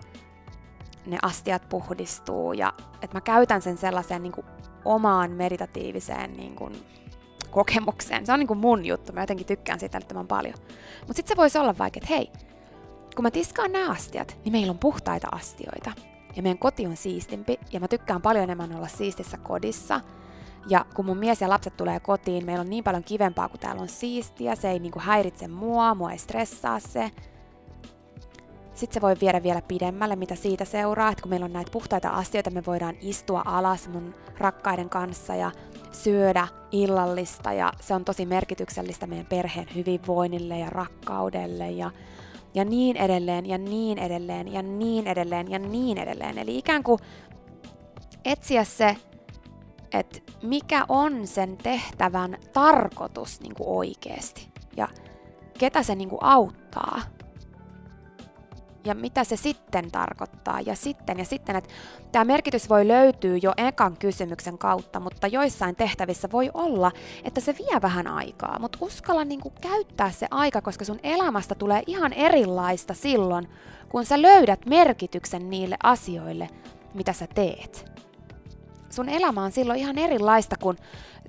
ne 1.06 1.18
astiat 1.22 1.68
puhdistuu. 1.68 2.52
Ja 2.52 2.72
että 3.02 3.16
mä 3.16 3.20
käytän 3.20 3.62
sen 3.62 3.78
sellaiseen 3.78 4.22
niin 4.22 4.32
kuin 4.32 4.46
omaan 4.84 5.30
meditatiiviseen 5.30 6.36
niin 6.36 6.56
kuin 6.56 6.72
kokemukseen. 7.50 8.26
Se 8.26 8.32
on 8.32 8.38
niin 8.38 8.46
kuin 8.46 8.58
mun 8.58 8.84
juttu, 8.84 9.12
mä 9.12 9.20
jotenkin 9.20 9.46
tykkään 9.46 9.80
siitä 9.80 9.98
älyttömän 9.98 10.26
paljon. 10.26 10.54
Mutta 11.00 11.14
sitten 11.14 11.28
se 11.28 11.36
voisi 11.36 11.58
olla 11.58 11.78
vaikka, 11.78 11.98
että 11.98 12.14
hei, 12.14 12.32
kun 13.18 13.22
mä 13.22 13.30
tiskaan 13.30 13.72
nämä 13.72 13.90
astiat, 13.90 14.36
niin 14.44 14.52
meillä 14.52 14.70
on 14.70 14.78
puhtaita 14.78 15.28
astioita. 15.32 15.92
Ja 16.36 16.42
meidän 16.42 16.58
koti 16.58 16.86
on 16.86 16.96
siistimpi, 16.96 17.58
ja 17.72 17.80
mä 17.80 17.88
tykkään 17.88 18.22
paljon 18.22 18.44
enemmän 18.44 18.76
olla 18.76 18.88
siistissä 18.88 19.36
kodissa. 19.36 20.00
Ja 20.68 20.86
kun 20.94 21.06
mun 21.06 21.16
mies 21.16 21.40
ja 21.40 21.48
lapset 21.48 21.76
tulee 21.76 22.00
kotiin, 22.00 22.46
meillä 22.46 22.60
on 22.60 22.70
niin 22.70 22.84
paljon 22.84 23.04
kivempaa, 23.04 23.48
kun 23.48 23.60
täällä 23.60 23.82
on 23.82 23.88
siistiä, 23.88 24.54
se 24.54 24.70
ei 24.70 24.78
niinku 24.78 24.98
häiritse 25.02 25.48
mua, 25.48 25.94
mua 25.94 26.12
ei 26.12 26.18
stressaa 26.18 26.80
se. 26.80 27.10
Sitten 28.74 28.94
se 28.94 29.00
voi 29.00 29.16
viedä 29.20 29.42
vielä 29.42 29.62
pidemmälle, 29.62 30.16
mitä 30.16 30.34
siitä 30.34 30.64
seuraa, 30.64 31.10
että 31.10 31.22
kun 31.22 31.30
meillä 31.30 31.44
on 31.44 31.52
näitä 31.52 31.70
puhtaita 31.70 32.08
astioita, 32.08 32.50
me 32.50 32.62
voidaan 32.66 32.96
istua 33.00 33.42
alas 33.44 33.88
mun 33.88 34.14
rakkaiden 34.38 34.88
kanssa 34.88 35.34
ja 35.34 35.50
syödä 35.92 36.48
illallista 36.70 37.52
ja 37.52 37.72
se 37.80 37.94
on 37.94 38.04
tosi 38.04 38.26
merkityksellistä 38.26 39.06
meidän 39.06 39.26
perheen 39.26 39.66
hyvinvoinnille 39.74 40.58
ja 40.58 40.70
rakkaudelle 40.70 41.70
ja 41.70 41.90
ja 42.54 42.64
niin 42.64 42.96
edelleen 42.96 43.46
ja 43.46 43.58
niin 43.58 43.98
edelleen 43.98 44.52
ja 44.52 44.62
niin 44.62 45.06
edelleen 45.06 45.50
ja 45.50 45.58
niin 45.58 45.98
edelleen. 45.98 46.38
Eli 46.38 46.58
ikään 46.58 46.82
kuin 46.82 46.98
etsiä 48.24 48.64
se, 48.64 48.96
että 49.92 50.20
mikä 50.42 50.84
on 50.88 51.26
sen 51.26 51.56
tehtävän 51.56 52.36
tarkoitus 52.52 53.40
niin 53.40 53.54
kuin 53.54 53.68
oikeasti 53.68 54.48
ja 54.76 54.88
ketä 55.58 55.82
se 55.82 55.94
niin 55.94 56.08
kuin 56.08 56.22
auttaa 56.22 57.00
ja 58.88 58.94
mitä 58.94 59.24
se 59.24 59.36
sitten 59.36 59.90
tarkoittaa 59.90 60.60
ja 60.60 60.76
sitten 60.76 61.18
ja 61.18 61.24
sitten, 61.24 61.56
että 61.56 61.70
tämä 62.12 62.24
merkitys 62.24 62.68
voi 62.68 62.88
löytyä 62.88 63.36
jo 63.42 63.52
ekan 63.56 63.96
kysymyksen 63.96 64.58
kautta, 64.58 65.00
mutta 65.00 65.26
joissain 65.26 65.76
tehtävissä 65.76 66.28
voi 66.32 66.50
olla, 66.54 66.92
että 67.24 67.40
se 67.40 67.54
vie 67.58 67.82
vähän 67.82 68.06
aikaa, 68.06 68.58
mutta 68.58 68.78
uskalla 68.80 69.24
niin 69.24 69.40
kuin 69.40 69.54
käyttää 69.60 70.10
se 70.10 70.26
aika, 70.30 70.60
koska 70.60 70.84
sun 70.84 71.00
elämästä 71.02 71.54
tulee 71.54 71.82
ihan 71.86 72.12
erilaista 72.12 72.94
silloin, 72.94 73.48
kun 73.88 74.04
sä 74.04 74.22
löydät 74.22 74.66
merkityksen 74.66 75.50
niille 75.50 75.76
asioille, 75.82 76.48
mitä 76.94 77.12
sä 77.12 77.26
teet. 77.34 77.98
Sun 78.90 79.08
elämä 79.08 79.44
on 79.44 79.52
silloin 79.52 79.78
ihan 79.78 79.98
erilaista, 79.98 80.56
kun 80.56 80.76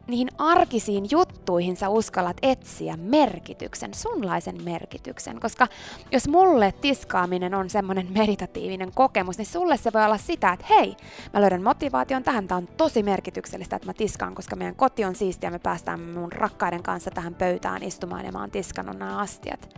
niihin 0.09 0.29
arkisiin 0.37 1.05
juttuihin 1.11 1.75
sä 1.75 1.89
uskallat 1.89 2.37
etsiä 2.41 2.97
merkityksen, 2.97 3.93
sunlaisen 3.93 4.63
merkityksen. 4.63 5.39
Koska 5.39 5.67
jos 6.11 6.27
mulle 6.27 6.73
tiskaaminen 6.81 7.53
on 7.53 7.69
semmoinen 7.69 8.07
meditatiivinen 8.11 8.91
kokemus, 8.95 9.37
niin 9.37 9.45
sulle 9.45 9.77
se 9.77 9.93
voi 9.93 10.05
olla 10.05 10.17
sitä, 10.17 10.53
että 10.53 10.65
hei, 10.69 10.95
mä 11.33 11.41
löydän 11.41 11.63
motivaation 11.63 12.23
tähän, 12.23 12.47
tää 12.47 12.57
on 12.57 12.67
tosi 12.67 13.03
merkityksellistä, 13.03 13.75
että 13.75 13.87
mä 13.87 13.93
tiskaan, 13.93 14.35
koska 14.35 14.55
meidän 14.55 14.75
koti 14.75 15.05
on 15.05 15.15
siistiä, 15.15 15.51
me 15.51 15.59
päästään 15.59 16.01
mun 16.01 16.31
rakkaiden 16.31 16.83
kanssa 16.83 17.11
tähän 17.11 17.35
pöytään 17.35 17.83
istumaan 17.83 18.25
ja 18.25 18.31
mä 18.31 18.39
oon 18.39 18.51
tiskannut 18.51 18.97
nämä 18.97 19.17
astiat. 19.17 19.69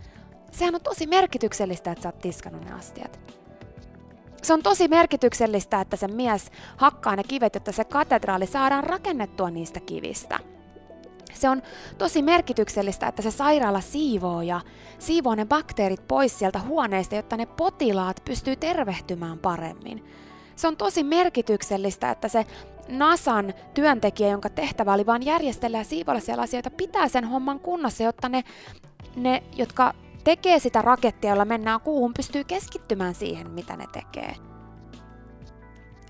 Sehän 0.50 0.74
on 0.74 0.80
tosi 0.80 1.06
merkityksellistä, 1.06 1.92
että 1.92 2.02
sä 2.02 2.08
oot 2.08 2.18
tiskannut 2.18 2.64
ne 2.64 2.72
astiat 2.72 3.41
se 4.42 4.52
on 4.52 4.62
tosi 4.62 4.88
merkityksellistä, 4.88 5.80
että 5.80 5.96
se 5.96 6.08
mies 6.08 6.50
hakkaa 6.76 7.16
ne 7.16 7.22
kivet, 7.22 7.54
jotta 7.54 7.72
se 7.72 7.84
katedraali 7.84 8.46
saadaan 8.46 8.84
rakennettua 8.84 9.50
niistä 9.50 9.80
kivistä. 9.80 10.38
Se 11.34 11.48
on 11.48 11.62
tosi 11.98 12.22
merkityksellistä, 12.22 13.08
että 13.08 13.22
se 13.22 13.30
sairaala 13.30 13.80
siivoo 13.80 14.42
ja 14.42 14.60
siivoo 14.98 15.34
ne 15.34 15.44
bakteerit 15.44 16.08
pois 16.08 16.38
sieltä 16.38 16.60
huoneesta, 16.60 17.14
jotta 17.14 17.36
ne 17.36 17.46
potilaat 17.46 18.22
pystyy 18.24 18.56
tervehtymään 18.56 19.38
paremmin. 19.38 20.04
Se 20.56 20.68
on 20.68 20.76
tosi 20.76 21.04
merkityksellistä, 21.04 22.10
että 22.10 22.28
se 22.28 22.46
NASAn 22.88 23.54
työntekijä, 23.74 24.28
jonka 24.28 24.50
tehtävä 24.50 24.92
oli 24.92 25.06
vain 25.06 25.26
järjestellä 25.26 25.78
ja 25.78 25.84
siivoilla 25.84 26.20
siellä 26.20 26.42
asioita, 26.42 26.70
pitää 26.70 27.08
sen 27.08 27.24
homman 27.24 27.60
kunnossa, 27.60 28.02
jotta 28.02 28.28
ne, 28.28 28.44
ne 29.16 29.42
jotka 29.56 29.94
tekee 30.24 30.58
sitä 30.58 30.82
rakettia, 30.82 31.30
jolla 31.30 31.44
mennään 31.44 31.80
kuuhun, 31.80 32.14
pystyy 32.14 32.44
keskittymään 32.44 33.14
siihen, 33.14 33.50
mitä 33.50 33.76
ne 33.76 33.86
tekee. 33.92 34.34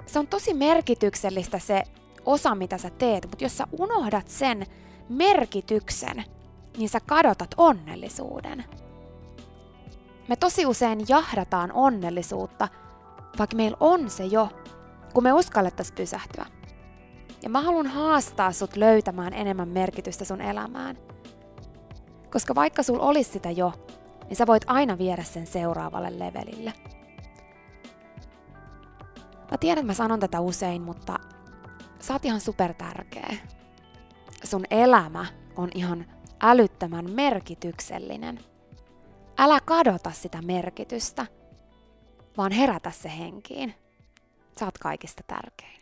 Se 0.07 0.18
on 0.18 0.27
tosi 0.27 0.55
merkityksellistä 0.55 1.59
se 1.59 1.83
osa, 2.25 2.55
mitä 2.55 2.79
sä 2.79 2.90
teet, 2.90 3.27
mutta 3.27 3.44
jos 3.44 3.59
sä 3.59 3.66
unohdat 3.79 4.29
sen 4.29 4.66
merkityksen, 5.09 6.25
niin 6.77 6.88
sä 6.88 7.01
kadotat 7.07 7.55
onnellisuuden. 7.57 8.64
Me 10.29 10.37
tosi 10.37 10.66
usein 10.66 11.05
jahdataan 11.09 11.72
onnellisuutta, 11.72 12.68
vaikka 13.38 13.57
meillä 13.57 13.77
on 13.81 14.11
se 14.11 14.25
jo, 14.25 14.48
kun 15.14 15.22
me 15.22 15.33
uskallettaisiin 15.33 15.96
pysähtyä. 15.96 16.46
Ja 17.42 17.51
mä 17.51 17.61
haluan 17.61 17.87
haastaa 17.87 18.53
sut 18.53 18.77
löytämään 18.77 19.33
enemmän 19.33 19.68
merkitystä 19.68 20.25
sun 20.25 20.40
elämään. 20.40 20.98
Koska 22.31 22.55
vaikka 22.55 22.83
sul 22.83 22.98
olisi 23.01 23.33
sitä 23.33 23.51
jo, 23.51 23.72
niin 24.28 24.37
sä 24.37 24.46
voit 24.46 24.64
aina 24.66 24.98
viedä 24.98 25.22
sen 25.22 25.46
seuraavalle 25.46 26.18
levelille. 26.18 26.72
Mä 29.50 29.58
tiedän, 29.61 29.78
että 29.78 29.87
mä 29.87 29.94
sanon 29.94 30.20
tätä 30.20 30.40
usein, 30.40 30.82
mutta 30.82 31.18
sä 32.00 32.12
oot 32.12 32.24
ihan 32.24 32.40
super 32.40 32.74
tärkeä. 32.74 33.37
Sun 34.44 34.64
elämä 34.70 35.26
on 35.56 35.68
ihan 35.74 36.06
älyttömän 36.42 37.11
merkityksellinen. 37.11 38.40
Älä 39.38 39.61
kadota 39.64 40.11
sitä 40.11 40.42
merkitystä, 40.42 41.26
vaan 42.37 42.52
herätä 42.52 42.90
se 42.90 43.18
henkiin. 43.18 43.74
Sä 44.58 44.64
oot 44.64 44.78
kaikista 44.78 45.22
tärkein. 45.26 45.82